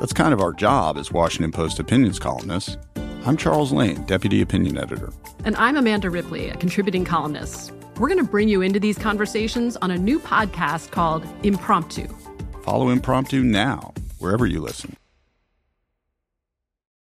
That's 0.00 0.14
kind 0.14 0.32
of 0.32 0.40
our 0.40 0.54
job 0.54 0.96
as 0.96 1.12
Washington 1.12 1.52
Post 1.52 1.78
opinions 1.78 2.18
columnists. 2.18 2.78
I'm 3.26 3.36
Charles 3.36 3.70
Lane, 3.70 4.02
Deputy 4.04 4.40
Opinion 4.40 4.78
Editor. 4.78 5.12
And 5.44 5.56
I'm 5.56 5.76
Amanda 5.76 6.08
Ripley, 6.08 6.48
a 6.48 6.56
contributing 6.56 7.04
columnist. 7.04 7.70
We're 8.02 8.08
going 8.08 8.18
to 8.18 8.28
bring 8.28 8.48
you 8.48 8.62
into 8.62 8.80
these 8.80 8.98
conversations 8.98 9.76
on 9.76 9.92
a 9.92 9.96
new 9.96 10.18
podcast 10.18 10.90
called 10.90 11.24
Impromptu. 11.44 12.08
Follow 12.64 12.88
Impromptu 12.88 13.44
now, 13.44 13.94
wherever 14.18 14.44
you 14.44 14.58
listen. 14.58 14.96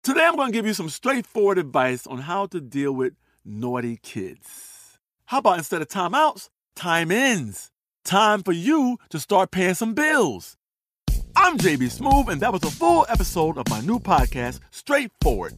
Today, 0.03 0.23
I'm 0.23 0.35
going 0.35 0.51
to 0.51 0.53
give 0.53 0.67
you 0.67 0.75
some 0.75 0.89
straightforward 0.89 1.57
advice 1.57 2.05
on 2.05 2.19
how 2.19 2.45
to 2.45 2.61
deal 2.61 2.91
with 2.91 3.15
naughty 3.43 3.97
kids. 4.03 4.99
How 5.25 5.39
about 5.39 5.57
instead 5.57 5.81
of 5.81 5.87
timeouts, 5.87 6.49
time 6.75 7.09
ins? 7.09 7.71
Time 8.05 8.43
for 8.43 8.51
you 8.51 8.99
to 9.09 9.19
start 9.19 9.49
paying 9.49 9.73
some 9.73 9.95
bills. 9.95 10.55
I'm 11.35 11.57
JB 11.57 11.99
Smoove, 11.99 12.27
and 12.27 12.39
that 12.41 12.53
was 12.53 12.63
a 12.63 12.69
full 12.69 13.07
episode 13.09 13.57
of 13.57 13.67
my 13.71 13.81
new 13.81 13.97
podcast, 13.97 14.59
Straightforward, 14.69 15.57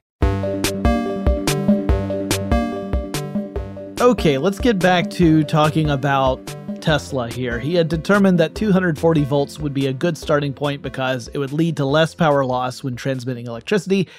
Okay, 4.01 4.37
let's 4.37 4.59
get 4.59 4.79
back 4.79 5.09
to 5.11 5.43
talking 5.43 5.89
about 5.89 6.39
Tesla 6.81 7.29
here. 7.29 7.59
He 7.59 7.75
had 7.75 7.87
determined 7.87 8.39
that 8.39 8.55
240 8.55 9.23
volts 9.23 9.59
would 9.59 9.73
be 9.73 9.87
a 9.87 9.93
good 9.93 10.17
starting 10.17 10.53
point 10.53 10.81
because 10.81 11.27
it 11.27 11.37
would 11.37 11.53
lead 11.53 11.77
to 11.77 11.85
less 11.85 12.15
power 12.15 12.43
loss 12.43 12.83
when 12.83 12.95
transmitting 12.95 13.45
electricity. 13.45 14.09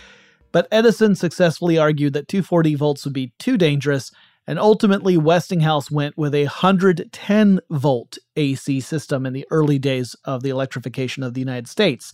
But 0.52 0.68
Edison 0.70 1.14
successfully 1.14 1.78
argued 1.78 2.12
that 2.12 2.28
240 2.28 2.74
volts 2.76 3.04
would 3.04 3.12
be 3.12 3.32
too 3.38 3.58
dangerous, 3.58 4.12
and 4.46 4.58
ultimately 4.58 5.16
Westinghouse 5.16 5.90
went 5.90 6.16
with 6.16 6.34
a 6.34 6.44
110 6.44 7.60
volt 7.70 8.18
AC 8.36 8.80
system 8.80 9.26
in 9.26 9.32
the 9.32 9.46
early 9.50 9.78
days 9.78 10.14
of 10.24 10.42
the 10.42 10.50
electrification 10.50 11.22
of 11.22 11.34
the 11.34 11.40
United 11.40 11.68
States. 11.68 12.12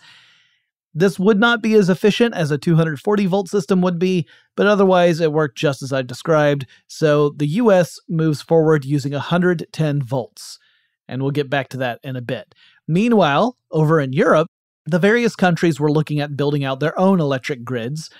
This 0.94 1.18
would 1.18 1.38
not 1.38 1.62
be 1.62 1.74
as 1.74 1.88
efficient 1.88 2.34
as 2.34 2.50
a 2.50 2.58
240 2.58 3.26
volt 3.26 3.48
system 3.48 3.80
would 3.82 3.98
be, 3.98 4.26
but 4.56 4.66
otherwise 4.66 5.20
it 5.20 5.32
worked 5.32 5.58
just 5.58 5.82
as 5.82 5.92
I 5.92 6.02
described. 6.02 6.66
So 6.86 7.30
the 7.30 7.46
US 7.46 7.98
moves 8.08 8.42
forward 8.42 8.84
using 8.84 9.12
110 9.12 10.02
volts. 10.02 10.58
And 11.06 11.22
we'll 11.22 11.30
get 11.30 11.50
back 11.50 11.68
to 11.70 11.76
that 11.78 12.00
in 12.02 12.16
a 12.16 12.22
bit. 12.22 12.54
Meanwhile, 12.86 13.56
over 13.70 14.00
in 14.00 14.12
Europe, 14.12 14.48
the 14.86 14.98
various 14.98 15.36
countries 15.36 15.78
were 15.78 15.92
looking 15.92 16.20
at 16.20 16.36
building 16.36 16.64
out 16.64 16.80
their 16.80 16.98
own 16.98 17.20
electric 17.20 17.64
grids. 17.64 18.10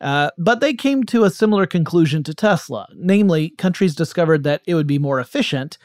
Uh, 0.00 0.30
but 0.38 0.60
they 0.60 0.74
came 0.74 1.04
to 1.04 1.24
a 1.24 1.30
similar 1.30 1.66
conclusion 1.66 2.22
to 2.24 2.34
Tesla. 2.34 2.88
Namely, 2.94 3.50
countries 3.50 3.94
discovered 3.94 4.44
that 4.44 4.62
it 4.66 4.74
would 4.74 4.86
be 4.86 4.98
more 4.98 5.20
efficient, 5.20 5.78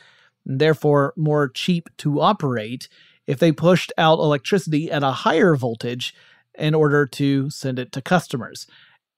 and 0.45 0.59
therefore 0.59 1.13
more 1.15 1.49
cheap 1.49 1.89
to 1.97 2.21
operate, 2.21 2.87
if 3.27 3.39
they 3.39 3.51
pushed 3.51 3.91
out 3.97 4.19
electricity 4.19 4.91
at 4.91 5.03
a 5.03 5.11
higher 5.11 5.55
voltage 5.55 6.13
in 6.57 6.75
order 6.75 7.05
to 7.05 7.49
send 7.49 7.79
it 7.79 7.91
to 7.91 8.01
customers. 8.01 8.67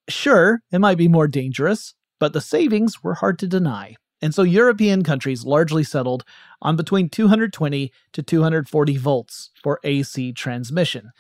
Sure, 0.07 0.62
it 0.71 0.79
might 0.79 0.97
be 0.97 1.07
more 1.07 1.27
dangerous, 1.27 1.93
but 2.19 2.33
the 2.33 2.41
savings 2.41 3.03
were 3.03 3.15
hard 3.15 3.39
to 3.39 3.47
deny. 3.47 3.95
And 4.21 4.33
so 4.33 4.43
European 4.43 5.03
countries 5.03 5.43
largely 5.43 5.83
settled 5.83 6.24
on 6.62 6.75
between 6.75 7.09
220 7.09 7.91
to 8.13 8.24
240 8.24 8.97
volts 8.97 9.51
for 9.62 9.79
AC 9.83 10.31
transmission. 10.33 11.12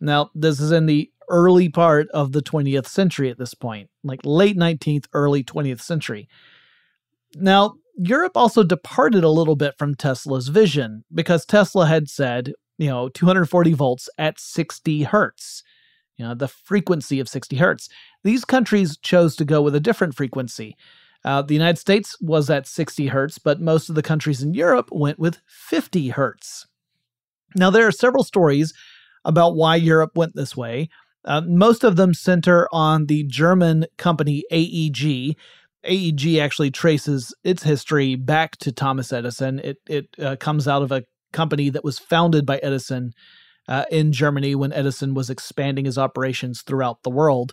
Now, 0.00 0.30
this 0.34 0.60
is 0.60 0.72
in 0.72 0.86
the 0.86 1.10
early 1.28 1.68
part 1.68 2.08
of 2.10 2.32
the 2.32 2.42
20th 2.42 2.86
century 2.86 3.30
at 3.30 3.38
this 3.38 3.54
point, 3.54 3.90
like 4.02 4.20
late 4.24 4.56
19th, 4.56 5.06
early 5.12 5.44
20th 5.44 5.80
century. 5.80 6.28
Now, 7.34 7.74
Europe 7.98 8.36
also 8.36 8.62
departed 8.62 9.24
a 9.24 9.28
little 9.28 9.56
bit 9.56 9.74
from 9.76 9.94
Tesla's 9.94 10.48
vision 10.48 11.04
because 11.12 11.44
Tesla 11.44 11.86
had 11.86 12.08
said, 12.08 12.52
you 12.78 12.88
know, 12.88 13.08
240 13.08 13.74
volts 13.74 14.08
at 14.18 14.38
60 14.38 15.02
hertz, 15.02 15.64
you 16.16 16.24
know, 16.24 16.34
the 16.34 16.46
frequency 16.46 17.18
of 17.18 17.28
60 17.28 17.56
hertz. 17.56 17.88
These 18.22 18.44
countries 18.44 18.96
chose 18.98 19.34
to 19.36 19.44
go 19.44 19.60
with 19.60 19.74
a 19.74 19.80
different 19.80 20.14
frequency. 20.14 20.76
Uh, 21.24 21.42
the 21.42 21.54
United 21.54 21.78
States 21.78 22.16
was 22.20 22.48
at 22.48 22.68
60 22.68 23.08
hertz, 23.08 23.38
but 23.38 23.60
most 23.60 23.88
of 23.88 23.96
the 23.96 24.02
countries 24.02 24.42
in 24.42 24.54
Europe 24.54 24.88
went 24.92 25.18
with 25.18 25.40
50 25.48 26.10
hertz. 26.10 26.68
Now, 27.56 27.70
there 27.70 27.86
are 27.86 27.92
several 27.92 28.22
stories 28.22 28.72
about 29.24 29.56
why 29.56 29.74
Europe 29.74 30.12
went 30.14 30.36
this 30.36 30.56
way. 30.56 30.88
Uh, 31.24 31.40
most 31.40 31.82
of 31.82 31.96
them 31.96 32.14
center 32.14 32.68
on 32.72 33.06
the 33.06 33.24
German 33.24 33.86
company 33.96 34.44
AEG, 34.52 35.36
AEG 35.88 36.38
actually 36.38 36.70
traces 36.70 37.34
its 37.44 37.62
history 37.62 38.14
back 38.14 38.56
to 38.58 38.72
Thomas 38.72 39.12
Edison. 39.12 39.60
It 39.60 39.78
it 39.88 40.06
uh, 40.20 40.36
comes 40.36 40.68
out 40.68 40.82
of 40.82 40.92
a 40.92 41.04
company 41.32 41.70
that 41.70 41.84
was 41.84 41.98
founded 41.98 42.46
by 42.46 42.58
Edison 42.58 43.12
uh, 43.68 43.84
in 43.90 44.12
Germany 44.12 44.54
when 44.54 44.72
Edison 44.72 45.14
was 45.14 45.30
expanding 45.30 45.84
his 45.84 45.98
operations 45.98 46.62
throughout 46.62 47.02
the 47.02 47.10
world. 47.10 47.52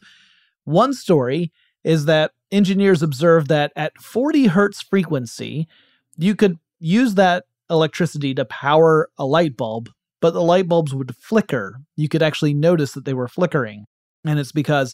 One 0.64 0.94
story 0.94 1.52
is 1.84 2.06
that 2.06 2.32
engineers 2.52 3.04
observed 3.04 3.48
that 3.50 3.72
at 3.76 3.98
40 3.98 4.48
hertz 4.48 4.82
frequency, 4.82 5.68
you 6.18 6.36
could 6.36 6.58
use 6.80 7.16
that 7.16 7.44
electricity 7.70 8.34
to 8.34 8.46
power 8.46 9.10
a 9.18 9.26
light 9.26 9.58
bulb, 9.58 9.90
but 10.22 10.34
the 10.34 10.42
light 10.42 10.68
bulbs 10.68 10.94
would 10.94 11.16
flicker. 11.16 11.80
You 11.96 12.10
could 12.10 12.24
actually 12.24 12.54
notice 12.54 12.94
that 12.94 13.06
they 13.06 13.14
were 13.14 13.28
flickering, 13.28 13.86
and 14.26 14.40
it's 14.40 14.52
because 14.52 14.94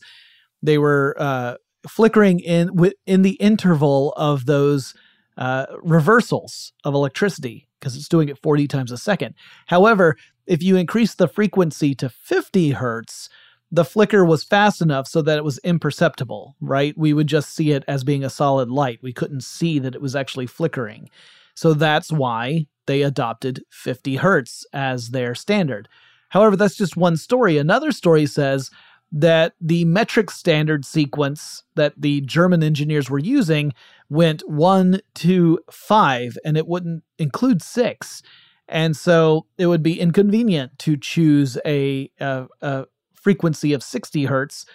they 0.61 0.77
were 0.77 1.15
uh, 1.19 1.55
flickering 1.87 2.39
in 2.39 2.69
in 3.05 3.21
the 3.21 3.33
interval 3.33 4.13
of 4.17 4.45
those 4.45 4.93
uh, 5.37 5.65
reversals 5.81 6.73
of 6.83 6.93
electricity 6.93 7.67
because 7.79 7.95
it's 7.95 8.07
doing 8.07 8.29
it 8.29 8.37
40 8.37 8.67
times 8.67 8.91
a 8.91 8.97
second. 8.97 9.33
However, 9.67 10.15
if 10.45 10.61
you 10.61 10.75
increase 10.75 11.15
the 11.15 11.27
frequency 11.27 11.95
to 11.95 12.09
50 12.09 12.71
hertz, 12.71 13.29
the 13.71 13.85
flicker 13.85 14.25
was 14.25 14.43
fast 14.43 14.81
enough 14.81 15.07
so 15.07 15.21
that 15.21 15.37
it 15.37 15.43
was 15.43 15.57
imperceptible, 15.59 16.55
right? 16.59 16.95
We 16.97 17.13
would 17.13 17.27
just 17.27 17.55
see 17.55 17.71
it 17.71 17.83
as 17.87 18.03
being 18.03 18.23
a 18.23 18.29
solid 18.29 18.69
light. 18.69 18.99
We 19.01 19.13
couldn't 19.13 19.43
see 19.43 19.79
that 19.79 19.95
it 19.95 20.01
was 20.01 20.15
actually 20.15 20.47
flickering. 20.47 21.09
So 21.55 21.73
that's 21.73 22.11
why 22.11 22.67
they 22.85 23.01
adopted 23.01 23.63
50 23.69 24.17
hertz 24.17 24.65
as 24.73 25.09
their 25.09 25.33
standard. 25.33 25.87
However, 26.29 26.55
that's 26.55 26.75
just 26.75 26.97
one 26.97 27.17
story. 27.17 27.57
Another 27.57 27.91
story 27.91 28.25
says 28.25 28.69
that 29.11 29.53
the 29.59 29.83
metric 29.85 30.31
standard 30.31 30.85
sequence 30.85 31.63
that 31.75 31.93
the 31.97 32.21
German 32.21 32.63
engineers 32.63 33.09
were 33.09 33.19
using 33.19 33.73
went 34.09 34.47
one 34.49 35.01
to 35.15 35.59
five, 35.69 36.37
and 36.45 36.57
it 36.57 36.67
wouldn't 36.67 37.03
include 37.17 37.61
six. 37.61 38.21
And 38.67 38.95
so 38.95 39.45
it 39.57 39.67
would 39.67 39.83
be 39.83 39.99
inconvenient 39.99 40.79
to 40.79 40.95
choose 40.95 41.57
a, 41.65 42.09
a, 42.19 42.47
a 42.61 42.85
frequency 43.13 43.73
of 43.73 43.83
60 43.83 44.25
hertz 44.25 44.65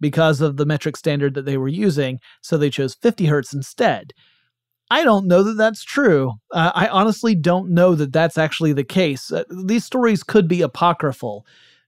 because 0.00 0.40
of 0.40 0.56
the 0.56 0.66
metric 0.66 0.96
standard 0.96 1.34
that 1.34 1.44
they 1.44 1.58
were 1.58 1.68
using. 1.68 2.18
So 2.40 2.56
they 2.56 2.70
chose 2.70 2.94
50 2.94 3.26
hertz 3.26 3.52
instead. 3.52 4.14
I 4.90 5.04
don't 5.04 5.26
know 5.26 5.42
that 5.42 5.54
that's 5.54 5.84
true. 5.84 6.32
Uh, 6.50 6.72
I 6.74 6.88
honestly 6.88 7.34
don't 7.34 7.70
know 7.70 7.94
that 7.94 8.12
that's 8.12 8.36
actually 8.36 8.72
the 8.72 8.84
case. 8.84 9.32
Uh, 9.32 9.44
these 9.64 9.84
stories 9.84 10.22
could 10.22 10.48
be 10.48 10.60
apocryphal, 10.60 11.46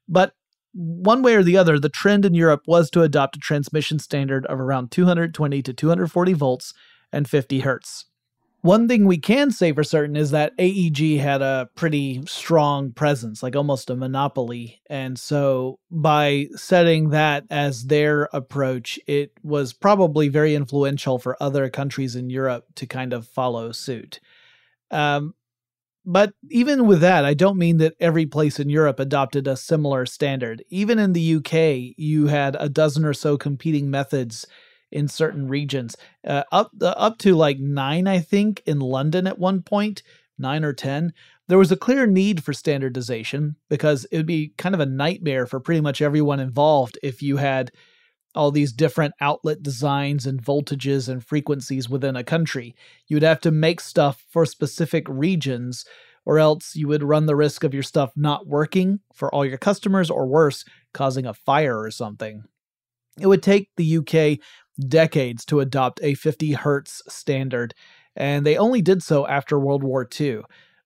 but 0.08 0.34
one 0.74 1.22
way 1.22 1.34
or 1.34 1.42
the 1.42 1.56
other, 1.56 1.78
the 1.78 1.88
trend 1.88 2.24
in 2.24 2.34
Europe 2.34 2.62
was 2.66 2.90
to 2.90 3.02
adopt 3.02 3.36
a 3.36 3.40
transmission 3.40 3.98
standard 3.98 4.44
of 4.46 4.60
around 4.60 4.90
220 4.90 5.62
to 5.62 5.72
240 5.72 6.32
volts 6.32 6.74
and 7.12 7.28
50 7.28 7.60
hertz. 7.60 8.06
One 8.62 8.88
thing 8.88 9.04
we 9.04 9.18
can 9.18 9.50
say 9.50 9.72
for 9.72 9.84
certain 9.84 10.16
is 10.16 10.30
that 10.30 10.54
AEG 10.58 11.18
had 11.20 11.42
a 11.42 11.68
pretty 11.74 12.24
strong 12.26 12.92
presence, 12.92 13.42
like 13.42 13.54
almost 13.54 13.90
a 13.90 13.94
monopoly. 13.94 14.80
And 14.88 15.18
so 15.18 15.78
by 15.90 16.46
setting 16.54 17.10
that 17.10 17.44
as 17.50 17.84
their 17.84 18.30
approach, 18.32 18.98
it 19.06 19.32
was 19.42 19.74
probably 19.74 20.28
very 20.28 20.54
influential 20.54 21.18
for 21.18 21.36
other 21.42 21.68
countries 21.68 22.16
in 22.16 22.30
Europe 22.30 22.64
to 22.76 22.86
kind 22.86 23.12
of 23.12 23.28
follow 23.28 23.70
suit. 23.70 24.18
Um, 24.90 25.34
but 26.04 26.34
even 26.50 26.86
with 26.86 27.00
that, 27.00 27.24
I 27.24 27.34
don't 27.34 27.58
mean 27.58 27.78
that 27.78 27.94
every 27.98 28.26
place 28.26 28.60
in 28.60 28.68
Europe 28.68 29.00
adopted 29.00 29.46
a 29.46 29.56
similar 29.56 30.06
standard. 30.06 30.62
Even 30.68 30.98
in 30.98 31.12
the 31.12 31.36
UK, 31.36 31.94
you 31.96 32.26
had 32.26 32.56
a 32.60 32.68
dozen 32.68 33.04
or 33.04 33.14
so 33.14 33.38
competing 33.38 33.90
methods 33.90 34.46
in 34.92 35.08
certain 35.08 35.48
regions, 35.48 35.96
uh, 36.26 36.44
up 36.52 36.70
uh, 36.80 36.86
up 36.96 37.18
to 37.18 37.34
like 37.34 37.58
nine, 37.58 38.06
I 38.06 38.20
think, 38.20 38.62
in 38.64 38.78
London 38.78 39.26
at 39.26 39.38
one 39.38 39.62
point, 39.62 40.02
nine 40.38 40.64
or 40.64 40.72
ten. 40.72 41.12
There 41.48 41.58
was 41.58 41.72
a 41.72 41.76
clear 41.76 42.06
need 42.06 42.44
for 42.44 42.52
standardization 42.52 43.56
because 43.68 44.04
it 44.06 44.16
would 44.16 44.26
be 44.26 44.54
kind 44.56 44.74
of 44.74 44.80
a 44.80 44.86
nightmare 44.86 45.46
for 45.46 45.58
pretty 45.58 45.80
much 45.80 46.00
everyone 46.00 46.40
involved 46.40 46.98
if 47.02 47.22
you 47.22 47.38
had 47.38 47.72
all 48.34 48.50
these 48.50 48.72
different 48.72 49.14
outlet 49.20 49.62
designs 49.62 50.26
and 50.26 50.42
voltages 50.42 51.08
and 51.08 51.24
frequencies 51.24 51.88
within 51.88 52.16
a 52.16 52.24
country. 52.24 52.74
You 53.06 53.16
would 53.16 53.22
have 53.22 53.40
to 53.40 53.50
make 53.50 53.80
stuff 53.80 54.24
for 54.28 54.44
specific 54.46 55.06
regions, 55.08 55.84
or 56.24 56.38
else 56.38 56.74
you 56.74 56.88
would 56.88 57.02
run 57.02 57.26
the 57.26 57.36
risk 57.36 57.64
of 57.64 57.74
your 57.74 57.82
stuff 57.82 58.12
not 58.16 58.46
working 58.46 59.00
for 59.12 59.32
all 59.34 59.44
your 59.44 59.58
customers, 59.58 60.10
or 60.10 60.26
worse, 60.26 60.64
causing 60.92 61.26
a 61.26 61.34
fire 61.34 61.80
or 61.80 61.90
something. 61.90 62.44
It 63.20 63.26
would 63.26 63.42
take 63.42 63.70
the 63.76 63.98
UK 63.98 64.40
decades 64.88 65.44
to 65.46 65.60
adopt 65.60 66.00
a 66.02 66.14
50 66.14 66.52
hertz 66.52 67.02
standard, 67.08 67.74
and 68.16 68.44
they 68.44 68.56
only 68.56 68.82
did 68.82 69.02
so 69.02 69.26
after 69.26 69.58
World 69.58 69.84
War 69.84 70.08
II. 70.20 70.42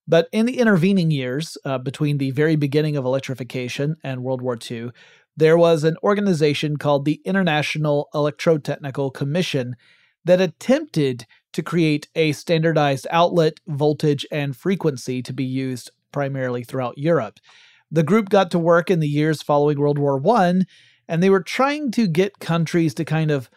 But 0.06 0.28
in 0.32 0.46
the 0.46 0.58
intervening 0.58 1.10
years, 1.10 1.58
uh, 1.66 1.76
between 1.76 2.16
the 2.16 2.30
very 2.30 2.56
beginning 2.56 2.96
of 2.96 3.04
electrification 3.04 3.96
and 4.02 4.24
World 4.24 4.40
War 4.40 4.58
II, 4.70 4.90
there 5.38 5.56
was 5.56 5.84
an 5.84 5.96
organization 6.02 6.76
called 6.76 7.04
the 7.04 7.20
International 7.24 8.08
Electrotechnical 8.12 9.14
Commission 9.14 9.76
that 10.24 10.40
attempted 10.40 11.26
to 11.52 11.62
create 11.62 12.08
a 12.16 12.32
standardized 12.32 13.06
outlet, 13.10 13.60
voltage, 13.68 14.26
and 14.32 14.56
frequency 14.56 15.22
to 15.22 15.32
be 15.32 15.44
used 15.44 15.92
primarily 16.10 16.64
throughout 16.64 16.98
Europe. 16.98 17.38
The 17.88 18.02
group 18.02 18.30
got 18.30 18.50
to 18.50 18.58
work 18.58 18.90
in 18.90 18.98
the 18.98 19.08
years 19.08 19.40
following 19.40 19.78
World 19.78 19.98
War 19.98 20.20
I, 20.28 20.62
and 21.06 21.22
they 21.22 21.30
were 21.30 21.42
trying 21.42 21.92
to 21.92 22.08
get 22.08 22.40
countries 22.40 22.92
to 22.94 23.04
kind 23.04 23.30
of 23.30 23.48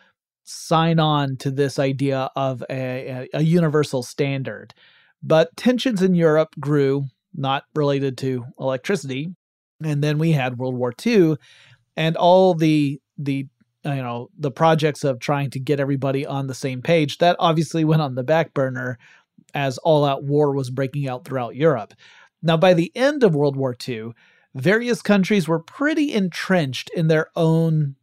sign 0.43 0.99
on 0.99 1.35
to 1.37 1.49
this 1.49 1.79
idea 1.79 2.29
of 2.35 2.63
a, 2.69 3.27
a, 3.33 3.41
universal 3.41 4.03
standard. 4.03 4.73
But 5.23 5.57
tensions 5.57 6.01
in 6.03 6.13
Europe 6.13 6.49
grew, 6.59 7.05
not 7.33 7.63
related 7.73 8.19
to 8.19 8.45
electricity. 8.59 9.29
And 9.83 10.03
then 10.03 10.17
we 10.19 10.31
had 10.31 10.57
World 10.57 10.75
War 10.75 10.93
II, 11.03 11.37
and 11.95 12.15
all 12.17 12.53
the 12.53 12.99
the 13.17 13.47
you 13.83 13.95
know 13.95 14.29
the 14.37 14.51
projects 14.51 15.03
of 15.03 15.19
trying 15.19 15.49
to 15.49 15.59
get 15.59 15.79
everybody 15.79 16.25
on 16.25 16.47
the 16.47 16.53
same 16.53 16.81
page 16.81 17.17
that 17.17 17.35
obviously 17.39 17.83
went 17.83 18.01
on 18.01 18.15
the 18.15 18.23
back 18.23 18.53
burner 18.53 18.97
as 19.53 19.77
all 19.79 20.05
out 20.05 20.23
war 20.23 20.53
was 20.53 20.69
breaking 20.69 21.07
out 21.07 21.25
throughout 21.25 21.55
Europe. 21.55 21.93
Now 22.41 22.57
by 22.57 22.73
the 22.73 22.91
end 22.95 23.23
of 23.23 23.35
World 23.35 23.55
War 23.55 23.75
II, 23.87 24.11
various 24.55 25.01
countries 25.01 25.47
were 25.47 25.59
pretty 25.59 26.13
entrenched 26.13 26.89
in 26.95 27.07
their 27.07 27.27
own 27.35 27.95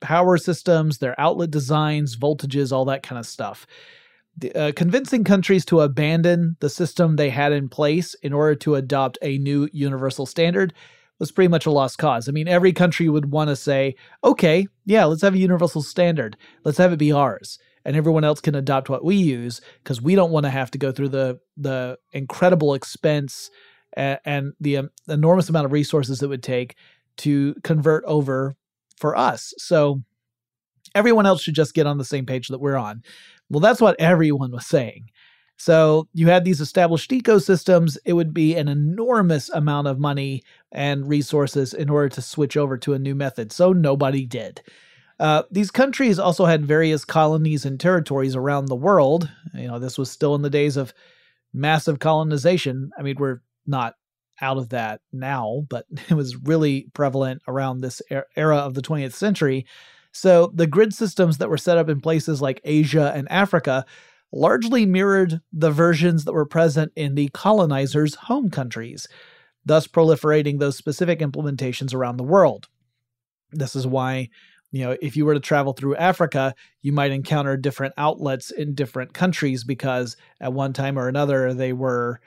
power 0.00 0.36
systems, 0.36 0.98
their 0.98 1.18
outlet 1.20 1.50
designs, 1.50 2.16
voltages, 2.16 2.72
all 2.72 2.84
that 2.86 3.02
kind 3.02 3.18
of 3.18 3.26
stuff. 3.26 3.66
Uh, 4.54 4.70
convincing 4.76 5.24
countries 5.24 5.64
to 5.64 5.80
abandon 5.80 6.56
the 6.60 6.68
system 6.68 7.16
they 7.16 7.30
had 7.30 7.52
in 7.52 7.70
place 7.70 8.14
in 8.22 8.34
order 8.34 8.54
to 8.54 8.74
adopt 8.74 9.16
a 9.22 9.38
new 9.38 9.66
universal 9.72 10.26
standard 10.26 10.74
was 11.18 11.32
pretty 11.32 11.48
much 11.48 11.66
a 11.66 11.70
lost 11.70 11.98
cause. 11.98 12.28
I 12.28 12.32
mean, 12.32 12.48
every 12.48 12.72
country 12.72 13.08
would 13.08 13.30
want 13.30 13.48
to 13.48 13.56
say, 13.56 13.94
okay, 14.22 14.66
yeah, 14.84 15.04
let's 15.04 15.22
have 15.22 15.34
a 15.34 15.38
universal 15.38 15.82
standard. 15.82 16.36
Let's 16.64 16.78
have 16.78 16.92
it 16.92 16.98
be 16.98 17.12
ours. 17.12 17.58
And 17.84 17.96
everyone 17.96 18.24
else 18.24 18.40
can 18.40 18.54
adopt 18.54 18.88
what 18.88 19.04
we 19.04 19.16
use 19.16 19.60
because 19.82 20.02
we 20.02 20.14
don't 20.14 20.32
want 20.32 20.44
to 20.44 20.50
have 20.50 20.70
to 20.72 20.78
go 20.78 20.90
through 20.90 21.10
the 21.10 21.38
the 21.56 21.98
incredible 22.12 22.74
expense 22.74 23.48
and, 23.96 24.18
and 24.24 24.52
the 24.60 24.78
um, 24.78 24.90
enormous 25.08 25.48
amount 25.48 25.66
of 25.66 25.72
resources 25.72 26.22
it 26.22 26.28
would 26.28 26.42
take 26.42 26.76
to 27.18 27.54
convert 27.62 28.04
over 28.04 28.56
for 28.98 29.16
us. 29.16 29.54
So 29.58 30.02
everyone 30.94 31.26
else 31.26 31.42
should 31.42 31.54
just 31.54 31.74
get 31.74 31.86
on 31.86 31.98
the 31.98 32.04
same 32.04 32.26
page 32.26 32.48
that 32.48 32.58
we're 32.58 32.76
on. 32.76 33.02
Well, 33.48 33.60
that's 33.60 33.80
what 33.80 34.00
everyone 34.00 34.50
was 34.50 34.66
saying. 34.66 35.10
So 35.56 36.08
you 36.12 36.28
had 36.28 36.44
these 36.44 36.60
established 36.60 37.10
ecosystems, 37.10 37.96
it 38.04 38.12
would 38.12 38.34
be 38.34 38.54
an 38.56 38.68
enormous 38.68 39.48
amount 39.48 39.88
of 39.88 39.98
money 39.98 40.42
and 40.70 41.08
resources 41.08 41.72
in 41.72 41.88
order 41.88 42.10
to 42.10 42.22
switch 42.22 42.56
over 42.56 42.76
to 42.78 42.92
a 42.92 42.98
new 42.98 43.14
method. 43.14 43.52
So 43.52 43.72
nobody 43.72 44.26
did. 44.26 44.60
Uh, 45.18 45.44
these 45.50 45.70
countries 45.70 46.18
also 46.18 46.44
had 46.44 46.66
various 46.66 47.04
colonies 47.04 47.64
and 47.64 47.80
territories 47.80 48.36
around 48.36 48.66
the 48.66 48.76
world. 48.76 49.30
You 49.54 49.68
know, 49.68 49.78
this 49.78 49.96
was 49.96 50.10
still 50.10 50.34
in 50.34 50.42
the 50.42 50.50
days 50.50 50.76
of 50.76 50.92
massive 51.54 52.00
colonization. 52.00 52.90
I 52.98 53.02
mean, 53.02 53.16
we're 53.18 53.40
not 53.66 53.94
out 54.42 54.58
of 54.58 54.68
that 54.70 55.00
now, 55.12 55.64
but 55.70 55.86
it 56.08 56.14
was 56.14 56.36
really 56.36 56.88
prevalent 56.92 57.42
around 57.48 57.80
this 57.80 58.02
era 58.36 58.58
of 58.58 58.74
the 58.74 58.82
20th 58.82 59.14
century. 59.14 59.66
So 60.12 60.50
the 60.54 60.66
grid 60.66 60.94
systems 60.94 61.38
that 61.38 61.50
were 61.50 61.58
set 61.58 61.78
up 61.78 61.88
in 61.88 62.00
places 62.00 62.40
like 62.40 62.60
Asia 62.64 63.12
and 63.14 63.30
Africa 63.30 63.84
largely 64.32 64.86
mirrored 64.86 65.40
the 65.52 65.70
versions 65.70 66.24
that 66.24 66.32
were 66.32 66.46
present 66.46 66.92
in 66.96 67.14
the 67.14 67.28
colonizers' 67.28 68.14
home 68.14 68.50
countries, 68.50 69.06
thus 69.64 69.86
proliferating 69.86 70.58
those 70.58 70.76
specific 70.76 71.20
implementations 71.20 71.94
around 71.94 72.16
the 72.16 72.24
world. 72.24 72.68
This 73.52 73.76
is 73.76 73.86
why, 73.86 74.28
you 74.72 74.84
know, 74.84 74.96
if 75.00 75.16
you 75.16 75.24
were 75.24 75.34
to 75.34 75.40
travel 75.40 75.72
through 75.72 75.96
Africa, 75.96 76.54
you 76.82 76.92
might 76.92 77.12
encounter 77.12 77.56
different 77.56 77.94
outlets 77.96 78.50
in 78.50 78.74
different 78.74 79.14
countries 79.14 79.64
because 79.64 80.16
at 80.40 80.52
one 80.52 80.72
time 80.72 80.98
or 80.98 81.08
another 81.08 81.54
they 81.54 81.72
were, 81.72 82.20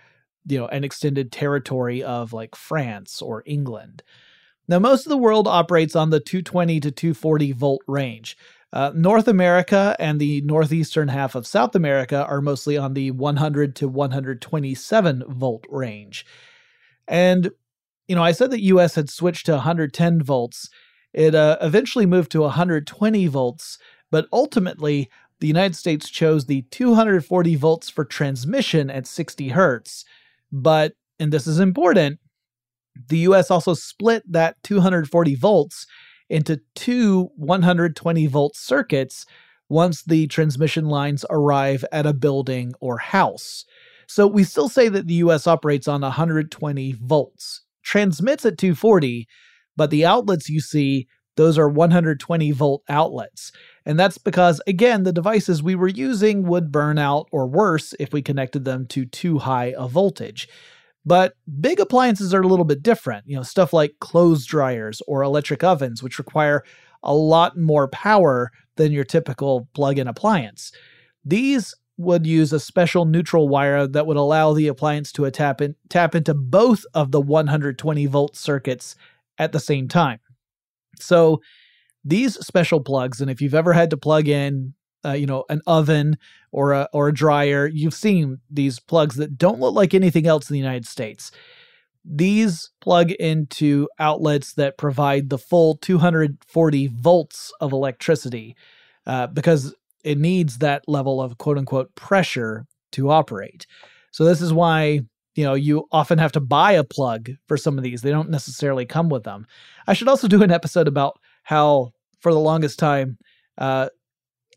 you 0.45 0.57
know, 0.57 0.67
an 0.67 0.83
extended 0.83 1.31
territory 1.31 2.03
of 2.03 2.33
like 2.33 2.55
France 2.55 3.21
or 3.21 3.43
England. 3.45 4.03
Now, 4.67 4.77
most 4.77 5.05
of 5.05 5.09
the 5.09 5.17
world 5.17 5.47
operates 5.47 5.95
on 5.95 6.11
the 6.11 6.19
220 6.19 6.79
to 6.81 6.91
240 6.91 7.51
volt 7.53 7.81
range. 7.87 8.37
Uh, 8.71 8.91
North 8.93 9.27
America 9.27 9.95
and 9.99 10.19
the 10.19 10.41
northeastern 10.41 11.07
half 11.07 11.33
of 11.33 11.47
South 11.47 11.75
America 11.75 12.25
are 12.25 12.41
mostly 12.41 12.77
on 12.77 12.93
the 12.93 13.11
100 13.11 13.75
to 13.77 13.87
127 13.87 15.23
volt 15.27 15.65
range. 15.69 16.25
And, 17.07 17.49
you 18.07 18.15
know, 18.15 18.23
I 18.23 18.31
said 18.31 18.51
that 18.51 18.61
US 18.61 18.95
had 18.95 19.09
switched 19.09 19.47
to 19.47 19.53
110 19.53 20.21
volts. 20.21 20.69
It 21.13 21.33
uh, 21.33 21.57
eventually 21.61 22.05
moved 22.05 22.31
to 22.33 22.41
120 22.41 23.27
volts, 23.27 23.79
but 24.11 24.27
ultimately, 24.31 25.09
the 25.39 25.47
United 25.47 25.75
States 25.75 26.09
chose 26.09 26.45
the 26.45 26.63
240 26.69 27.55
volts 27.55 27.89
for 27.89 28.05
transmission 28.05 28.89
at 28.89 29.07
60 29.07 29.49
hertz. 29.49 30.05
But, 30.51 30.93
and 31.19 31.31
this 31.31 31.47
is 31.47 31.59
important, 31.59 32.19
the 33.07 33.19
US 33.19 33.49
also 33.49 33.73
split 33.73 34.23
that 34.31 34.61
240 34.63 35.35
volts 35.35 35.87
into 36.29 36.61
two 36.75 37.29
120 37.35 38.27
volt 38.27 38.55
circuits 38.55 39.25
once 39.69 40.03
the 40.03 40.27
transmission 40.27 40.85
lines 40.85 41.25
arrive 41.29 41.85
at 41.91 42.05
a 42.05 42.13
building 42.13 42.73
or 42.79 42.97
house. 42.97 43.65
So 44.07 44.25
we 44.25 44.43
still 44.43 44.69
say 44.69 44.89
that 44.89 45.07
the 45.07 45.15
US 45.15 45.45
operates 45.45 45.87
on 45.87 46.01
120 46.01 46.93
volts, 46.93 47.61
transmits 47.83 48.45
at 48.45 48.57
240, 48.57 49.27
but 49.77 49.91
the 49.91 50.05
outlets 50.05 50.49
you 50.49 50.59
see, 50.59 51.07
those 51.37 51.57
are 51.57 51.69
120 51.69 52.51
volt 52.51 52.83
outlets. 52.89 53.51
And 53.85 53.99
that's 53.99 54.17
because, 54.17 54.61
again, 54.67 55.03
the 55.03 55.13
devices 55.13 55.63
we 55.63 55.75
were 55.75 55.87
using 55.87 56.43
would 56.47 56.71
burn 56.71 56.97
out 56.97 57.27
or 57.31 57.47
worse 57.47 57.93
if 57.99 58.11
we 58.11 58.21
connected 58.21 58.65
them 58.65 58.87
to 58.87 59.05
too 59.05 59.37
high 59.37 59.73
a 59.77 59.87
voltage. 59.87 60.49
But 61.05 61.33
big 61.59 61.79
appliances 61.79 62.33
are 62.33 62.41
a 62.41 62.47
little 62.47 62.65
bit 62.65 62.83
different. 62.83 63.25
You 63.27 63.37
know, 63.37 63.43
stuff 63.43 63.73
like 63.73 63.95
clothes 63.99 64.45
dryers 64.45 65.01
or 65.07 65.23
electric 65.23 65.63
ovens, 65.63 66.03
which 66.03 66.19
require 66.19 66.63
a 67.03 67.13
lot 67.13 67.57
more 67.57 67.87
power 67.87 68.51
than 68.75 68.91
your 68.91 69.03
typical 69.03 69.67
plug 69.73 69.97
in 69.97 70.07
appliance. 70.07 70.71
These 71.23 71.75
would 71.97 72.25
use 72.25 72.53
a 72.53 72.59
special 72.59 73.05
neutral 73.05 73.49
wire 73.49 73.85
that 73.85 74.07
would 74.07 74.17
allow 74.17 74.53
the 74.53 74.67
appliance 74.67 75.11
to 75.11 75.29
tap, 75.31 75.59
in, 75.59 75.75
tap 75.89 76.15
into 76.15 76.33
both 76.33 76.85
of 76.93 77.11
the 77.11 77.19
120 77.19 78.05
volt 78.05 78.37
circuits 78.37 78.95
at 79.37 79.51
the 79.51 79.59
same 79.59 79.87
time. 79.87 80.19
So 80.99 81.41
these 82.05 82.35
special 82.45 82.79
plugs, 82.79 83.19
and 83.19 83.29
if 83.29 83.41
you've 83.41 83.53
ever 83.53 83.73
had 83.73 83.89
to 83.89 83.97
plug 83.97 84.27
in 84.29 84.73
uh, 85.05 85.11
you 85.11 85.25
know, 85.25 85.45
an 85.49 85.61
oven 85.67 86.17
or 86.51 86.73
a 86.73 86.89
or 86.93 87.07
a 87.07 87.13
dryer. 87.13 87.67
You've 87.67 87.93
seen 87.93 88.39
these 88.49 88.79
plugs 88.79 89.15
that 89.15 89.37
don't 89.37 89.59
look 89.59 89.75
like 89.75 89.93
anything 89.93 90.27
else 90.27 90.49
in 90.49 90.53
the 90.53 90.59
United 90.59 90.85
States. 90.85 91.31
These 92.05 92.69
plug 92.81 93.11
into 93.11 93.87
outlets 93.99 94.53
that 94.53 94.77
provide 94.77 95.29
the 95.29 95.37
full 95.37 95.75
240 95.77 96.87
volts 96.87 97.51
of 97.59 97.71
electricity 97.71 98.55
uh, 99.05 99.27
because 99.27 99.75
it 100.03 100.17
needs 100.17 100.59
that 100.59 100.87
level 100.87 101.21
of 101.21 101.37
quote 101.37 101.57
unquote 101.57 101.93
pressure 101.95 102.65
to 102.93 103.09
operate. 103.09 103.67
So 104.11 104.23
this 104.25 104.41
is 104.41 104.53
why 104.53 105.01
you 105.35 105.43
know 105.43 105.53
you 105.53 105.87
often 105.91 106.17
have 106.17 106.31
to 106.33 106.39
buy 106.39 106.73
a 106.73 106.83
plug 106.83 107.31
for 107.47 107.57
some 107.57 107.77
of 107.77 107.83
these. 107.83 108.01
They 108.01 108.11
don't 108.11 108.29
necessarily 108.29 108.85
come 108.85 109.09
with 109.09 109.23
them. 109.23 109.45
I 109.87 109.93
should 109.93 110.07
also 110.07 110.27
do 110.27 110.43
an 110.43 110.51
episode 110.51 110.87
about 110.87 111.19
how 111.43 111.91
for 112.19 112.33
the 112.33 112.39
longest 112.39 112.79
time 112.79 113.17
uh, 113.57 113.89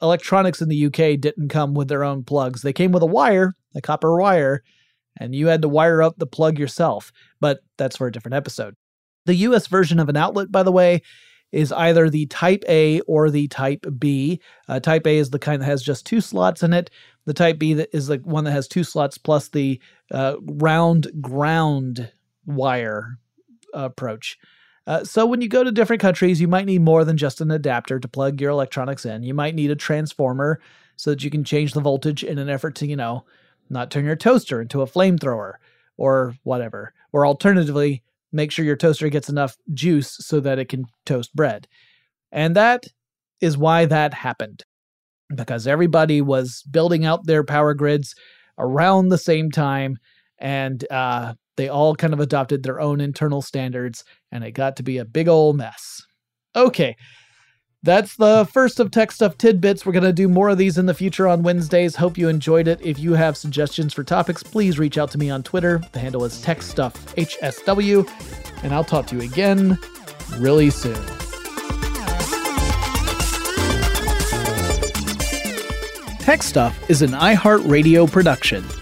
electronics 0.03 0.61
in 0.61 0.69
the 0.69 0.87
UK 0.87 1.19
didn't 1.19 1.49
come 1.49 1.75
with 1.75 1.89
their 1.89 2.05
own 2.05 2.25
plugs. 2.25 2.63
They 2.63 2.73
came 2.73 2.93
with 2.93 3.03
a 3.03 3.07
wire, 3.07 3.55
a 3.75 3.81
copper 3.81 4.19
wire, 4.19 4.63
and 5.19 5.35
you 5.35 5.47
had 5.47 5.63
to 5.63 5.69
wire 5.69 6.03
up 6.03 6.17
the 6.19 6.27
plug 6.27 6.59
yourself. 6.59 7.13
But 7.41 7.61
that's 7.79 7.97
for 7.97 8.07
a 8.07 8.13
different 8.13 8.35
episode. 8.35 8.75
The 9.27 9.35
US 9.37 9.69
version 9.69 10.01
of 10.01 10.09
an 10.09 10.17
outlet, 10.17 10.51
by 10.51 10.63
the 10.63 10.73
way, 10.73 11.03
is 11.53 11.71
either 11.71 12.09
the 12.09 12.27
Type 12.27 12.65
A 12.69 13.01
or 13.03 13.31
the 13.31 13.47
Type 13.49 13.85
B. 13.99 14.41
Uh, 14.69 14.81
type 14.81 15.07
A 15.07 15.19
is 15.19 15.31
the 15.31 15.39
kind 15.39 15.61
that 15.63 15.67
has 15.67 15.83
just 15.83 16.07
two 16.07 16.21
slots 16.21 16.63
in 16.63 16.73
it. 16.73 16.91
The 17.27 17.35
Type 17.35 17.59
B 17.59 17.73
is 17.93 18.07
the 18.09 18.17
one 18.25 18.45
that 18.45 18.53
has 18.53 18.67
two 18.67 18.83
slots 18.83 19.19
plus 19.19 19.49
the 19.49 19.81
uh, 20.11 20.37
round 20.41 21.09
ground 21.21 22.11
wire 22.47 23.19
approach. 23.75 24.39
Uh, 24.87 25.05
so 25.05 25.25
when 25.25 25.41
you 25.41 25.49
go 25.49 25.63
to 25.63 25.71
different 25.71 26.03
countries, 26.03 26.41
you 26.41 26.49
might 26.49 26.67
need 26.67 26.83
more 26.83 27.05
than 27.05 27.17
just 27.17 27.41
an 27.41 27.51
adapter 27.51 28.01
to 28.01 28.09
plug 28.09 28.41
your 28.41 28.51
electronics 28.51 29.05
in. 29.05 29.23
You 29.23 29.35
might 29.35 29.55
need 29.55 29.71
a 29.71 29.77
transformer 29.77 30.61
so 30.97 31.11
that 31.11 31.23
you 31.23 31.31
can 31.31 31.45
change 31.45 31.73
the 31.73 31.81
voltage 31.81 32.25
in 32.25 32.39
an 32.39 32.49
effort 32.49 32.75
to, 32.77 32.87
you 32.87 32.97
know, 32.97 33.25
not 33.71 33.91
turn 33.91 34.05
your 34.05 34.17
toaster 34.17 34.61
into 34.61 34.83
a 34.83 34.87
flamethrower 34.87 35.55
or 35.97 36.35
whatever. 36.43 36.93
Or 37.13 37.27
alternatively, 37.27 38.03
make 38.33 38.51
sure 38.51 38.65
your 38.65 38.77
toaster 38.77 39.09
gets 39.09 39.29
enough 39.29 39.57
juice 39.73 40.17
so 40.21 40.41
that 40.41 40.59
it 40.59 40.69
can 40.69 40.87
toast 41.07 41.35
bread. 41.35 41.69
And 42.33 42.57
that 42.57 42.87
is 43.41 43.57
why 43.57 43.85
that 43.87 44.15
happened. 44.15 44.65
Because 45.35 45.67
everybody 45.67 46.21
was 46.21 46.63
building 46.71 47.05
out 47.05 47.27
their 47.27 47.45
power 47.45 47.75
grids 47.75 48.15
around 48.59 49.09
the 49.09 49.19
same 49.19 49.51
time 49.51 49.97
and 50.39 50.85
uh, 50.91 51.35
they 51.57 51.69
all 51.69 51.95
kind 51.95 52.13
of 52.13 52.21
adopted 52.21 52.63
their 52.63 52.81
own 52.81 53.01
internal 53.01 53.43
standards, 53.43 54.05
and 54.31 54.45
it 54.45 54.53
got 54.53 54.77
to 54.77 54.83
be 54.83 54.99
a 54.99 55.05
big 55.05 55.29
old 55.29 55.57
mess. 55.57 56.03
Okay. 56.57 56.97
That's 57.85 58.15
the 58.15 58.49
first 58.53 58.79
of 58.79 58.93
Tech 58.93 59.11
Stuff 59.11 59.37
Tidbits. 59.39 59.85
We're 59.85 59.93
going 59.93 60.05
to 60.05 60.13
do 60.13 60.29
more 60.29 60.51
of 60.51 60.59
these 60.59 60.79
in 60.79 60.87
the 60.87 60.95
future 60.95 61.27
on 61.27 61.43
Wednesdays. 61.43 61.97
Hope 61.97 62.17
you 62.17 62.29
enjoyed 62.29 62.69
it. 62.69 62.81
If 62.81 63.01
you 63.01 63.15
have 63.15 63.37
suggestions 63.37 63.93
for 63.93 64.05
topics, 64.05 64.45
please 64.45 64.79
reach 64.79 64.99
out 64.99 65.11
to 65.11 65.19
me 65.19 65.31
on 65.31 65.43
Twitter. 65.43 65.83
The 65.91 65.99
handle 65.99 66.25
is 66.25 66.45
TechStuffHSW. 66.45 68.63
And 68.63 68.73
I'll 68.73 68.85
talk 68.85 69.09
to 69.09 69.17
you 69.17 69.23
again 69.23 69.77
really 70.37 70.71
soon. 70.71 70.95
Tech 76.21 76.45
Stuff 76.45 76.89
is 76.89 77.03
an 77.03 77.11
iHeartRadio 77.11 78.11
production. 78.11 78.65